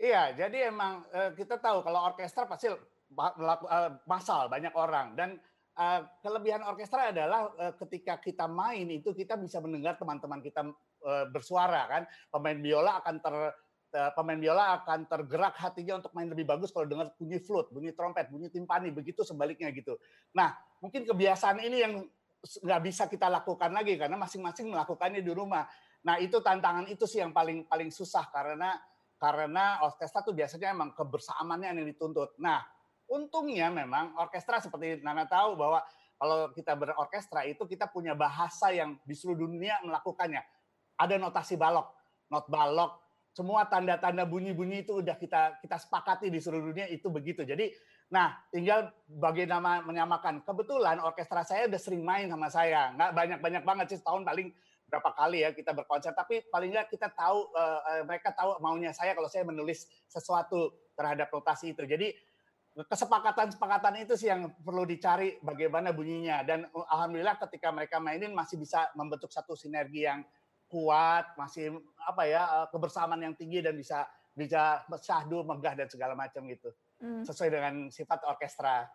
[0.00, 2.72] Iya, jadi emang eh, kita tahu kalau orkestra pasti
[3.12, 5.36] melaku- eh, massal banyak orang dan
[5.76, 10.64] eh, kelebihan orkestra adalah eh, ketika kita main itu kita bisa mendengar teman-teman kita
[11.04, 12.02] eh, bersuara kan.
[12.32, 13.36] Pemain biola akan ter
[13.90, 18.30] pemain biola akan tergerak hatinya untuk main lebih bagus kalau dengar bunyi flute, bunyi trompet,
[18.30, 19.98] bunyi timpani, begitu sebaliknya gitu.
[20.30, 21.98] Nah, mungkin kebiasaan ini yang
[22.38, 25.66] nggak bisa kita lakukan lagi karena masing-masing melakukannya di rumah.
[26.06, 28.78] Nah, itu tantangan itu sih yang paling paling susah karena
[29.20, 32.40] karena orkestra tuh biasanya emang kebersamaannya yang dituntut.
[32.40, 32.64] Nah,
[33.04, 35.84] untungnya memang orkestra seperti Nana tahu bahwa
[36.16, 40.40] kalau kita berorkestra itu kita punya bahasa yang di seluruh dunia melakukannya.
[40.96, 41.92] Ada notasi balok,
[42.32, 42.96] not balok,
[43.30, 47.46] semua tanda-tanda bunyi-bunyi itu udah kita kita sepakati di seluruh dunia itu begitu.
[47.46, 47.70] Jadi,
[48.10, 50.42] nah tinggal bagaimana menyamakan.
[50.42, 54.50] Kebetulan orkestra saya udah sering main sama saya, nggak banyak-banyak banget sih setahun paling
[54.90, 56.12] berapa kali ya kita berkonser.
[56.12, 60.74] Tapi paling nggak kita tahu eh, eh, mereka tahu maunya saya kalau saya menulis sesuatu
[60.98, 61.86] terhadap notasi itu.
[61.86, 62.10] Jadi
[62.76, 68.62] kesepakatan-sepakatan itu sih yang perlu dicari bagaimana bunyinya dan uh, alhamdulillah ketika mereka mainin masih
[68.62, 70.22] bisa membentuk satu sinergi yang
[70.70, 76.14] kuat, masih apa ya uh, kebersamaan yang tinggi dan bisa bisa syahdu, megah dan segala
[76.14, 76.70] macam gitu.
[77.00, 77.24] Hmm.
[77.24, 78.92] Sesuai dengan sifat orkestra.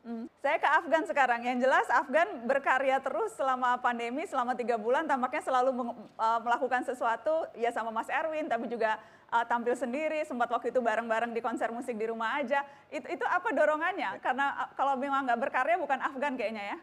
[0.00, 0.24] Hmm.
[0.40, 1.44] Saya ke Afgan sekarang.
[1.44, 5.70] Yang jelas Afgan berkarya terus selama pandemi, selama tiga bulan tampaknya selalu
[6.16, 8.96] uh, melakukan sesuatu ya sama Mas Erwin, tapi juga
[9.28, 12.64] uh, tampil sendiri, sempat waktu itu bareng-bareng di konser musik di rumah aja.
[12.88, 14.16] Itu, itu apa dorongannya?
[14.24, 16.78] Karena uh, kalau memang nggak berkarya bukan Afgan kayaknya ya?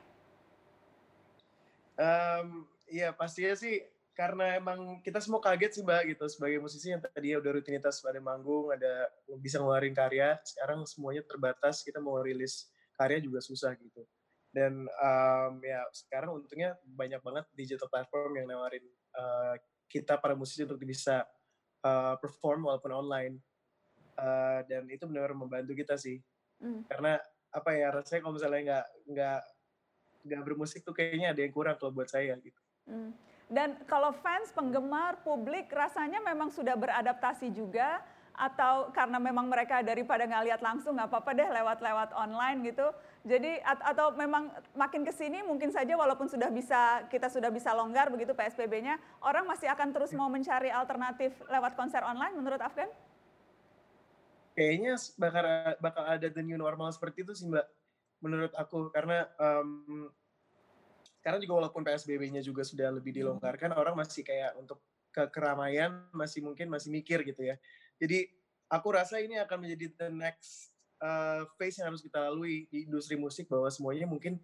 [1.97, 3.83] Em, Iya pastinya sih
[4.17, 8.17] karena emang kita semua kaget sih mbak gitu sebagai musisi yang tadi udah rutinitas pada
[8.17, 9.05] manggung ada
[9.37, 14.01] bisa ngeluarin karya sekarang semuanya terbatas kita mau rilis karya juga susah gitu
[14.49, 18.81] dan em, ya sekarang untungnya banyak banget digital platform yang nawarin
[19.13, 19.55] eh,
[19.85, 21.21] kita para musisi untuk bisa
[21.85, 23.37] eh, perform walaupun online
[24.17, 26.17] Eh, dan itu benar-benar membantu kita sih
[26.57, 26.81] Hmm.
[26.89, 27.21] karena
[27.53, 29.41] apa ya rasanya kalau misalnya nggak nggak
[30.25, 32.57] nggak bermusik tuh kayaknya ada yang kurang kalau buat saya gitu.
[32.89, 33.13] Hmm.
[33.47, 38.03] Dan kalau fans, penggemar, publik rasanya memang sudah beradaptasi juga
[38.37, 42.93] atau karena memang mereka daripada nggak lihat langsung nggak apa-apa deh lewat-lewat online gitu.
[43.25, 47.73] Jadi at- atau memang makin ke sini mungkin saja walaupun sudah bisa kita sudah bisa
[47.73, 52.91] longgar begitu PSBB-nya, orang masih akan terus mau mencari alternatif lewat konser online menurut Afgan?
[54.53, 55.45] Kayaknya bakal
[55.81, 57.65] bakal ada the new normal seperti itu sih mbak
[58.21, 60.09] menurut aku karena em,
[61.27, 64.79] sekarang juga walaupun PSBB-nya juga sudah lebih dilonggarkan orang masih kayak untuk
[65.11, 67.59] ke keramaian masih mungkin masih mikir gitu ya.
[67.99, 68.31] Jadi
[68.71, 70.71] aku rasa ini akan menjadi the next
[71.03, 74.39] uh, phase yang harus kita lalui di industri musik bahwa semuanya mungkin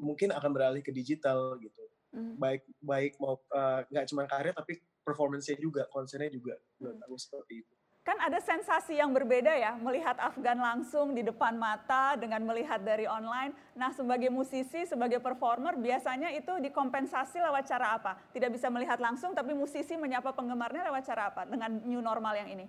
[0.00, 1.84] mungkin akan beralih ke digital gitu.
[2.16, 2.40] Hmm.
[2.40, 7.60] Baik baik mau uh, nggak cuma karya tapi performance-nya juga, konsernya juga menurut aku seperti
[7.60, 7.74] itu.
[8.02, 13.06] Kan ada sensasi yang berbeda ya, melihat Afgan langsung di depan mata dengan melihat dari
[13.06, 13.54] online.
[13.78, 18.18] Nah, sebagai musisi, sebagai performer, biasanya itu dikompensasi lewat cara apa?
[18.34, 21.46] Tidak bisa melihat langsung, tapi musisi menyapa penggemarnya lewat cara apa?
[21.46, 22.66] Dengan new normal yang ini?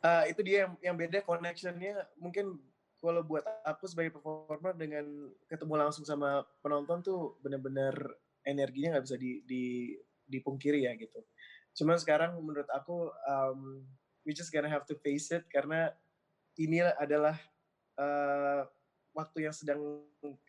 [0.00, 2.56] Ah, itu dia yang, yang beda connectionnya mungkin
[3.04, 7.92] kalau buat aku sebagai performer dengan ketemu langsung sama penonton tuh bener-bener
[8.48, 9.92] energinya nggak bisa di, di,
[10.24, 11.20] dipungkiri ya gitu.
[11.76, 13.84] Cuman sekarang menurut aku um,
[14.22, 15.92] we just gonna have to face it karena
[16.58, 17.38] ini adalah
[17.96, 18.66] uh,
[19.14, 19.80] waktu yang sedang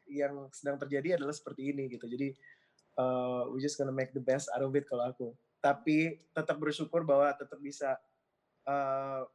[0.09, 2.05] yang sedang terjadi adalah seperti ini gitu.
[2.05, 2.34] Jadi
[2.99, 5.32] uh, we just gonna make the best out of it kalau aku.
[5.59, 7.99] Tapi tetap bersyukur bahwa tetap bisa
[8.67, 9.28] uh,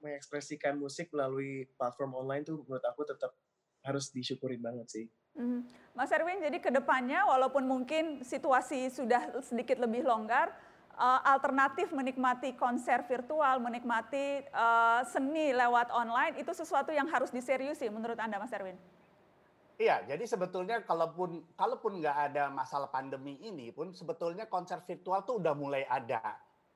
[0.00, 3.36] mengekspresikan musik melalui platform online tuh menurut aku tetap
[3.84, 5.06] harus disyukurin banget sih.
[5.36, 5.64] Hmm.
[5.94, 10.52] Mas Erwin, jadi ke depannya walaupun mungkin situasi sudah sedikit lebih longgar,
[10.94, 17.86] eh, alternatif menikmati konser virtual, menikmati eh, seni lewat online, itu sesuatu yang harus diseriusi
[17.92, 18.78] menurut Anda Mas Erwin?
[19.80, 25.40] Iya, jadi sebetulnya kalaupun kalaupun nggak ada masalah pandemi ini pun sebetulnya konser virtual tuh
[25.40, 26.20] udah mulai ada.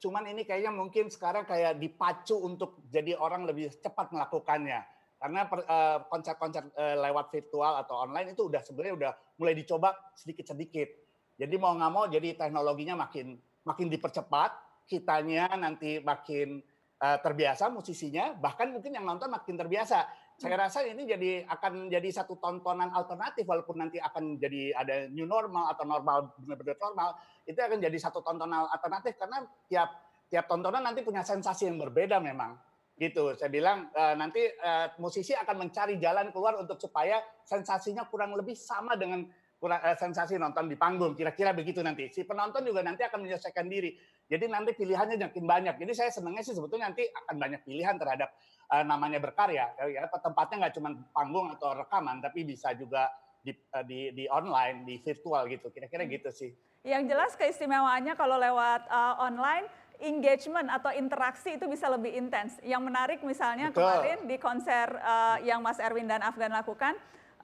[0.01, 4.81] Cuman ini kayaknya mungkin sekarang kayak dipacu untuk jadi orang lebih cepat melakukannya.
[5.21, 10.89] Karena eh, konser-konser eh, lewat virtual atau online itu udah sebenarnya udah mulai dicoba sedikit-sedikit.
[11.37, 14.51] Jadi mau nggak mau jadi teknologinya makin makin dipercepat,
[14.85, 16.61] kitanya nanti makin
[17.01, 20.23] eh, terbiasa musisinya, bahkan mungkin yang nonton makin terbiasa.
[20.35, 25.31] saya rasa ini jadi akan jadi satu tontonan alternatif walaupun nanti akan jadi ada new
[25.31, 27.15] normal atau normal benar-benar normal
[27.47, 29.95] itu akan jadi satu tontonan alternatif karena tiap
[30.27, 32.59] tiap tontonan nanti punya sensasi yang berbeda memang
[32.95, 38.35] gitu saya bilang eh, nanti eh, musisi akan mencari jalan keluar untuk supaya sensasinya kurang
[38.39, 39.27] lebih sama dengan
[39.65, 42.12] kurang eh, sensasi nonton di panggung kira-kira begitu nanti.
[42.12, 43.97] Si penonton juga nanti akan menyelesaikan diri.
[44.29, 45.75] Jadi nanti pilihannya makin banyak.
[45.81, 48.37] Jadi saya senangnya sih sebetulnya nanti akan banyak pilihan terhadap
[48.69, 49.73] eh, namanya berkarya.
[49.89, 53.09] Ya tempatnya nggak cuma panggung atau rekaman tapi bisa juga
[53.41, 55.73] di, eh, di di online di virtual gitu.
[55.73, 56.53] Kira-kira gitu sih.
[56.85, 59.65] Yang jelas keistimewaannya kalau lewat uh, online
[60.05, 62.61] engagement atau interaksi itu bisa lebih intens.
[62.61, 63.89] Yang menarik misalnya Betul.
[63.89, 66.93] kemarin di konser uh, yang Mas Erwin dan Afgan lakukan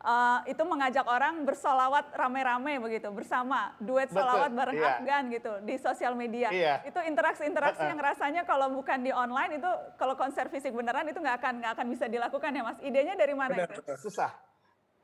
[0.05, 4.89] uh, itu mengajak orang bersolawat rame-rame begitu bersama duet Betul, solawat bareng iya.
[4.97, 6.49] Afgan gitu di sosial media.
[6.49, 6.75] Iya.
[6.89, 7.93] Itu interaksi-interaksi Heeh.
[7.93, 9.71] yang rasanya kalau bukan di online itu
[10.01, 12.79] kalau konser fisik beneran itu nggak akan nggak akan bisa dilakukan ya Mas.
[12.81, 13.83] Idenya dari mana itu?
[14.01, 14.33] susah.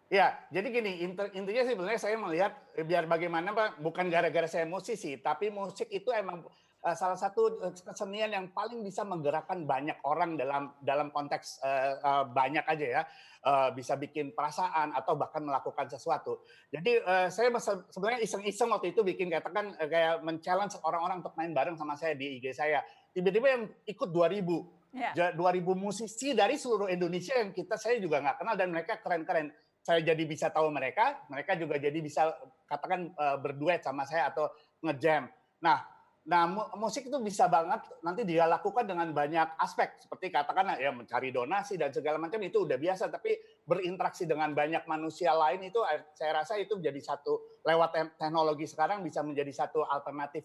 [0.07, 4.63] Ya, jadi gini, inti- intinya sih sebenarnya saya melihat biar bagaimana Pak, bukan gara-gara saya
[4.63, 6.47] musisi, tapi musik itu emang
[6.87, 11.99] eh, salah satu eh, kesenian yang paling bisa menggerakkan banyak orang dalam dalam konteks eh,
[11.99, 13.03] eh, banyak aja ya,
[13.47, 16.43] Eh, bisa bikin perasaan atau bahkan melakukan sesuatu.
[16.67, 17.47] Jadi eh, saya
[17.95, 22.19] sebenarnya iseng-iseng waktu itu bikin katakan eh, kayak men-challenge orang-orang untuk main bareng sama saya
[22.19, 22.83] di IG saya.
[23.15, 24.99] Tiba-tiba yang ikut 2000.
[24.99, 25.31] Ya.
[25.31, 29.55] Ja- 2000 musisi dari seluruh Indonesia yang kita saya juga nggak kenal dan mereka keren-keren.
[29.79, 32.35] Saya jadi bisa tahu mereka, mereka juga jadi bisa
[32.67, 34.51] katakan eh, berduet sama saya atau
[34.83, 35.31] ngejam.
[35.63, 35.96] Nah,
[36.27, 39.95] nah mu- musik itu bisa banget nanti dia lakukan dengan banyak aspek.
[40.03, 43.07] Seperti katakan ya mencari donasi dan segala macam itu udah biasa.
[43.07, 48.15] Tapi berinteraksi dengan banyak manusia lain itu eh, saya rasa itu jadi satu lewat te-
[48.19, 50.43] teknologi sekarang bisa menjadi satu alternatif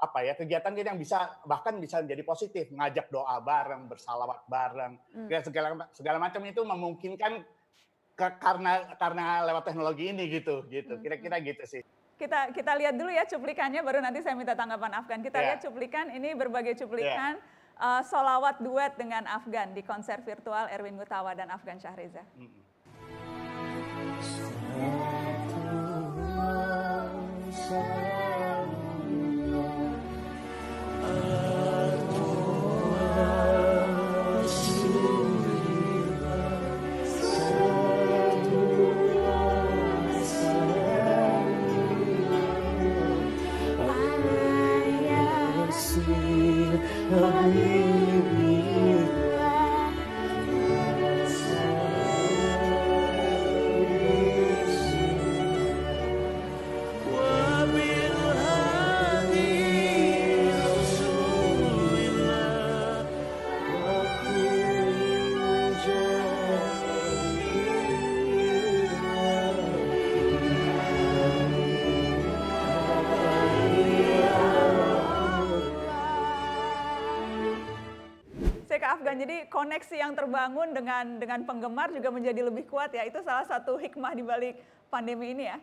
[0.00, 2.66] apa ya kegiatan kita yang bisa bahkan bisa menjadi positif.
[2.74, 5.28] Ngajak doa bareng bersalawat bareng Hmm.
[5.30, 7.32] ya segala segala macam itu memungkinkan
[8.18, 10.98] ke- karena karena lewat teknologi ini gitu gitu.
[10.98, 11.82] Kira-kira gitu sih
[12.20, 15.24] Kita kita lihat dulu ya cuplikannya baru nanti saya minta tanggapan Afgan.
[15.24, 15.44] Kita Ya.
[15.48, 17.40] lihat cuplikan ini berbagai cuplikan
[17.80, 22.20] uh, solawat duet dengan Afgan di konser virtual Erwin Gutawa dan Afgan Syahriza.
[27.50, 28.19] Saya
[79.80, 83.08] koneksi yang terbangun dengan dengan penggemar juga menjadi lebih kuat ya.
[83.08, 84.60] Itu salah satu hikmah di balik
[84.92, 85.56] pandemi ini ya.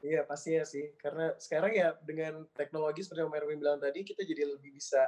[0.00, 4.48] Iya pastinya sih, karena sekarang ya dengan teknologi seperti yang Merwin bilang tadi, kita jadi
[4.48, 5.04] lebih bisa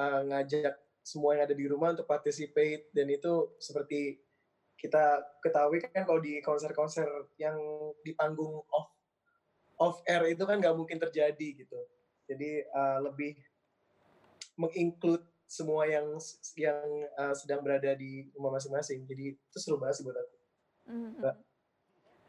[0.00, 0.72] uh, ngajak
[1.04, 4.18] semua yang ada di rumah untuk participate dan itu seperti
[4.80, 7.06] kita ketahui kan kalau di konser-konser
[7.36, 7.60] yang
[8.02, 8.88] di panggung off
[9.76, 11.78] off air itu kan nggak mungkin terjadi gitu.
[12.24, 13.36] Jadi uh, lebih
[14.56, 16.06] menginclude semua yang
[16.56, 16.80] yang
[17.14, 19.04] uh, sedang berada di rumah masing-masing.
[19.04, 20.34] Jadi itu seru banget sih buat aku.
[20.90, 21.10] Mhm.
[21.20, 21.36] Mbak.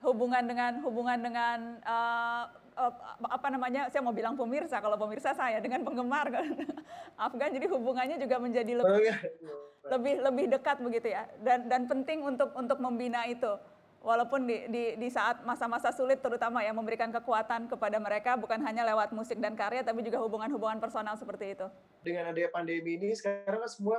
[0.05, 2.43] Hubungan dengan hubungan dengan eh,
[2.77, 2.93] eh,
[3.25, 3.89] apa namanya?
[3.89, 6.45] Saya mau bilang pemirsa, kalau pemirsa saya dengan penggemar kan.
[7.17, 9.17] Afgan jadi hubungannya juga menjadi lebih Oh, iya.
[9.97, 11.25] lebih lebih dekat begitu ya.
[11.41, 13.49] Dan dan penting untuk untuk membina itu.
[14.05, 18.85] Walaupun di, di, di saat masa-masa sulit terutama ya memberikan kekuatan kepada mereka bukan hanya
[18.85, 21.65] lewat musik dan karya tapi juga hubungan-hubungan personal seperti itu.
[22.05, 23.97] dengan adanya pandemi ini sekarang kan semua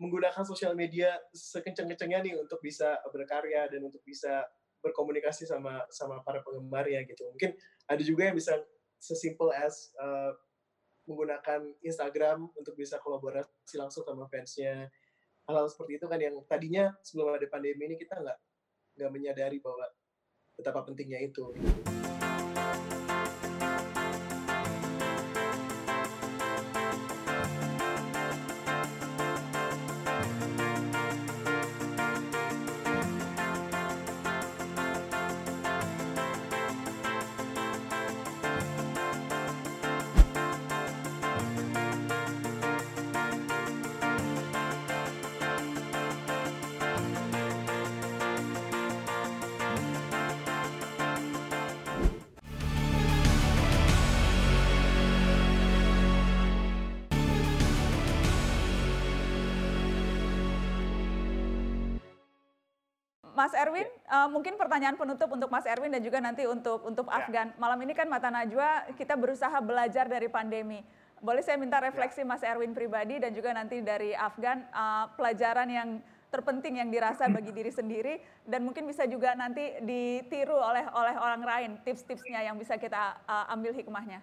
[0.00, 4.44] menggunakan sosial media sekenceng-kencengnya nih untuk bisa berkarya dan untuk bisa
[4.80, 7.28] berkomunikasi sama sama para penggemarnya gitu.
[7.32, 7.56] Mungkin
[7.88, 8.56] ada juga yang bisa
[8.96, 10.32] sesimpel as uh,
[11.04, 14.88] menggunakan Instagram untuk bisa kolaborasi langsung sama fansnya.
[15.46, 18.38] Hal-hal seperti itu kan yang tadinya sebelum ada pandemi ini kita nggak
[18.96, 19.84] nggak menyadari bahwa
[20.56, 21.52] betapa pentingnya itu.
[21.52, 22.25] Mas
[64.26, 67.22] Eh, mungkin pertanyaan penutup untuk Mas Erwin dan juga nanti untuk untuk Ya.
[67.22, 67.54] Afgan.
[67.62, 70.82] Malam ini kan Mata Najwa kita berusaha belajar dari pandemi.
[71.22, 75.88] Boleh saya minta refleksi Mas Erwin pribadi dan juga nanti dari Afgan eh, pelajaran yang
[76.26, 81.42] terpenting yang dirasa bagi diri sendiri dan mungkin bisa juga nanti ditiru oleh oleh orang
[81.46, 84.18] lain tips-tipsnya yang bisa kita eh, ambil hikmahnya.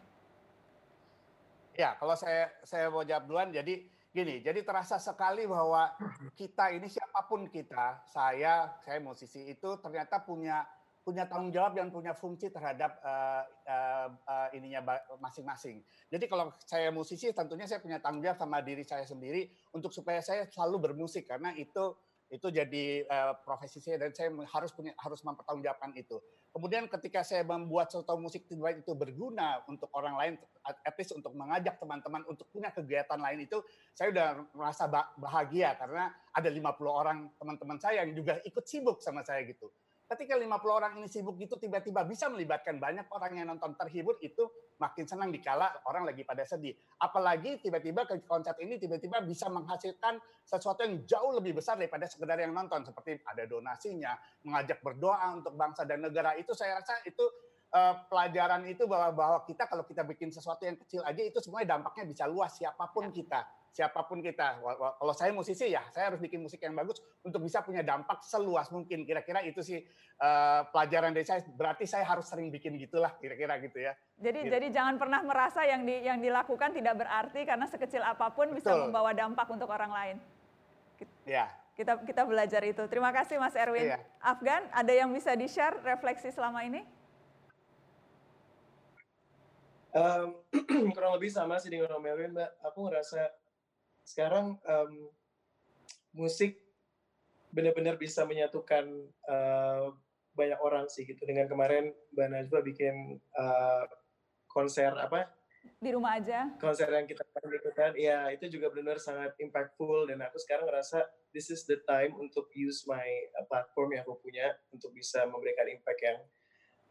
[1.79, 5.89] Ya, kalau saya saya mau jawab duluan, jadi gini, jadi terasa sekali bahwa
[6.37, 10.61] kita ini siapa pun kita, saya, saya musisi itu ternyata punya
[11.03, 15.83] punya tanggung jawab dan punya fungsi terhadap eh, eh, eh, ininya masing-masing.
[16.07, 20.23] Jadi kalau saya musisi, tentunya saya punya tanggung jawab sama diri saya sendiri untuk supaya
[20.23, 21.91] saya selalu bermusik karena itu
[22.33, 26.17] itu jadi eh, profesi saya dan saya harus punya harus mempertanggungjawabkan itu.
[26.49, 30.33] Kemudian ketika saya membuat suatu musik baik itu berguna untuk orang lain,
[30.65, 33.61] at least untuk mengajak teman-teman untuk punya kegiatan lain itu,
[33.93, 39.01] saya udah merasa ba- bahagia karena ada 50 orang teman-teman saya yang juga ikut sibuk
[39.01, 39.69] sama saya gitu.
[40.03, 44.45] Ketika 50 orang ini sibuk gitu tiba-tiba bisa melibatkan banyak orang yang nonton terhibur itu
[44.77, 46.75] makin senang dikala orang lagi pada sedih.
[46.99, 52.35] Apalagi tiba-tiba ke konser ini tiba-tiba bisa menghasilkan sesuatu yang jauh lebih besar daripada sekedar
[52.35, 52.83] yang nonton.
[52.83, 56.35] Seperti ada donasinya, mengajak berdoa untuk bangsa dan negara.
[56.35, 57.23] Itu saya rasa itu
[57.73, 61.79] eh, pelajaran itu bahwa bahwa kita kalau kita bikin sesuatu yang kecil aja itu semuanya
[61.79, 64.61] dampaknya bisa luas siapa pun kita siapa pun kita
[65.01, 68.69] kalau saya musisi ya saya harus bikin musik yang bagus untuk bisa punya dampak seluas
[68.69, 69.81] mungkin kira-kira itu sih
[70.21, 74.53] eh, pelajaran dari saya berarti saya harus sering bikin gitulah kira-kira gitu ya Jadi Gitu.
[74.59, 78.75] jadi jangan pernah merasa yang di, yang dilakukan tidak berarti karena sekecil apa pun bisa
[78.75, 78.91] Betul.
[78.91, 80.17] membawa dampak untuk orang lain.
[81.23, 82.85] ya Kita kita belajar itu.
[82.85, 83.89] Terima kasih Mas Erwin.
[83.89, 83.97] Iya.
[84.21, 86.85] Afgan, ada yang bisa di-share refleksi selama ini?
[89.89, 90.37] Em,
[90.93, 92.51] kurang lebih sama sih dengan Om Melvin, Mbak.
[92.69, 93.25] Aku ngerasa
[94.03, 94.91] sekarang em,
[96.13, 96.59] musik
[97.53, 99.85] benar-benar bisa menyatukan eh,
[100.33, 101.23] banyak orang sih gitu.
[101.25, 103.83] Dengan kemarin Mbak Najwa bikin eh,
[104.49, 105.25] konser apa?
[105.79, 106.51] Di rumah aja.
[106.59, 111.47] konser yang kita ikutan, ya itu juga benar-benar sangat impactful dan aku sekarang ngerasa this
[111.47, 113.03] is the time untuk use my
[113.39, 116.19] uh, platform yang aku punya untuk bisa memberikan impact yang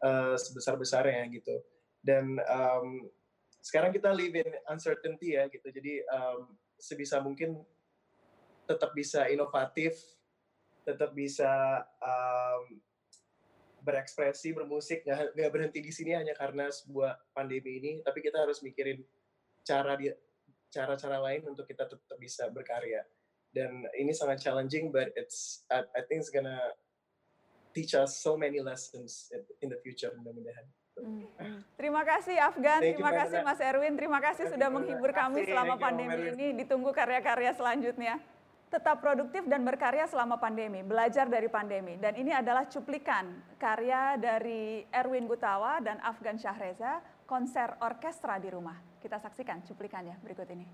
[0.01, 1.61] uh, sebesar-besarnya gitu.
[2.01, 3.13] Dan um,
[3.61, 7.63] sekarang kita live in uncertainty ya gitu, jadi um, sebisa mungkin
[8.67, 9.95] tetap bisa inovatif,
[10.83, 12.75] tetap bisa um,
[13.83, 18.99] berekspresi, bermusik, nggak berhenti di sini hanya karena sebuah pandemi ini, tapi kita harus mikirin
[19.63, 20.11] cara di
[20.71, 23.03] cara-cara lain untuk kita tetap bisa berkarya.
[23.53, 26.73] Dan ini sangat challenging, but it's I, I think it's gonna
[27.71, 30.65] teach us so many lessons in- in the future mudah-mudahan.
[31.73, 33.39] Terima kasih Afgan, Thank terima kasih.
[33.43, 36.47] Mas Erwin, terima kasih Thank sudah you, menghibur kami selama Thank pandemi ini.
[36.63, 38.15] Ditunggu karya-karya selanjutnya.
[38.71, 41.93] Tetap produktif dan berkarya selama pandemi, belajar dari pandemi.
[42.01, 43.29] Dan ini adalah cuplikan
[43.61, 46.97] karya dari Erwin Gutawa dan Afgan Syahreza,
[47.29, 48.81] konser orkestra di rumah.
[48.97, 50.65] Kita saksikan cuplikannya berikut ini.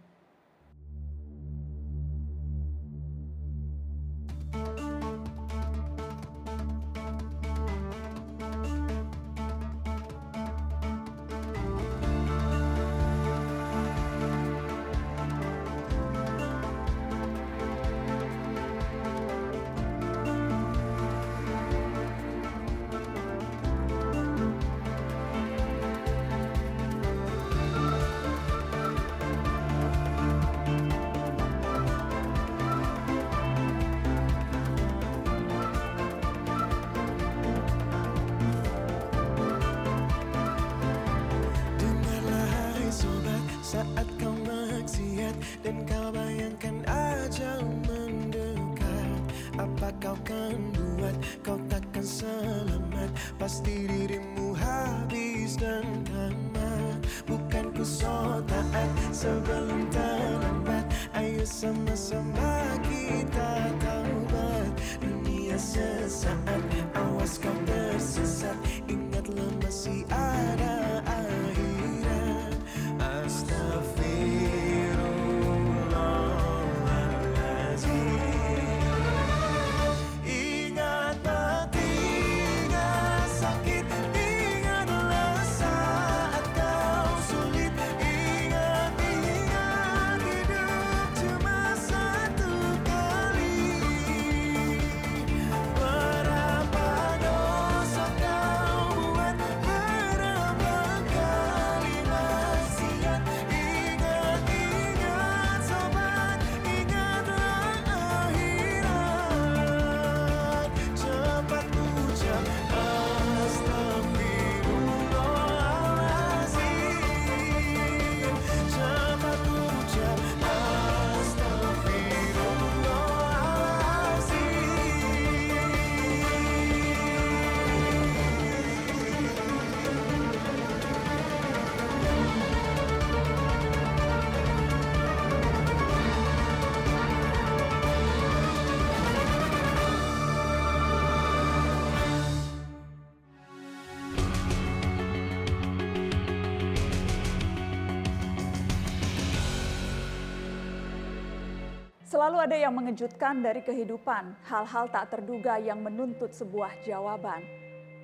[152.20, 157.40] Selalu ada yang mengejutkan dari kehidupan, hal-hal tak terduga yang menuntut sebuah jawaban.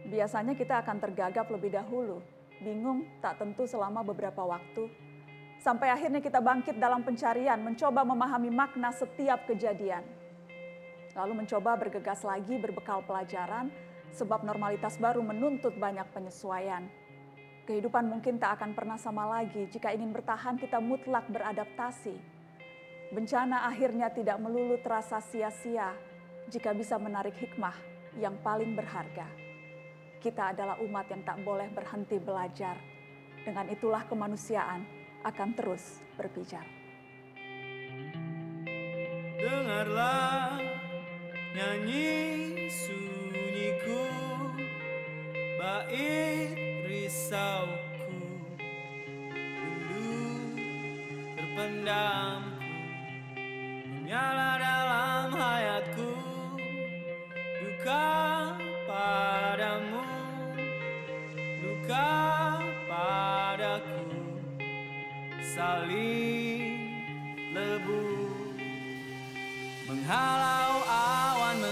[0.08, 2.24] Biasanya kita akan tergagap lebih dahulu,
[2.64, 4.88] bingung tak tentu selama beberapa waktu.
[5.60, 10.08] Sampai akhirnya kita bangkit dalam pencarian, mencoba memahami makna setiap kejadian.
[11.12, 13.68] Lalu mencoba bergegas lagi berbekal pelajaran,
[14.16, 16.88] sebab normalitas baru menuntut banyak penyesuaian.
[17.68, 22.35] Kehidupan mungkin tak akan pernah sama lagi jika ingin bertahan kita mutlak beradaptasi.
[23.14, 25.94] Bencana akhirnya tidak melulu terasa sia-sia
[26.50, 27.76] jika bisa menarik hikmah
[28.18, 29.28] yang paling berharga.
[30.22, 32.78] Kita adalah umat yang tak boleh berhenti belajar.
[33.46, 34.82] Dengan itulah kemanusiaan
[35.22, 36.66] akan terus berpijar.
[39.38, 40.58] Dengarlah
[41.54, 44.10] nyanyi sunyiku
[45.62, 46.58] Bait
[46.90, 48.18] risauku
[49.30, 50.10] Rindu
[51.38, 52.55] terpendamku
[54.06, 56.14] Menyala dalam hayatku
[57.58, 58.54] Duka
[58.86, 60.06] padamu
[61.58, 62.14] Duka
[62.86, 64.06] padaku.
[65.42, 66.86] Saling
[67.50, 68.30] lebu
[69.90, 71.66] Menghalau awan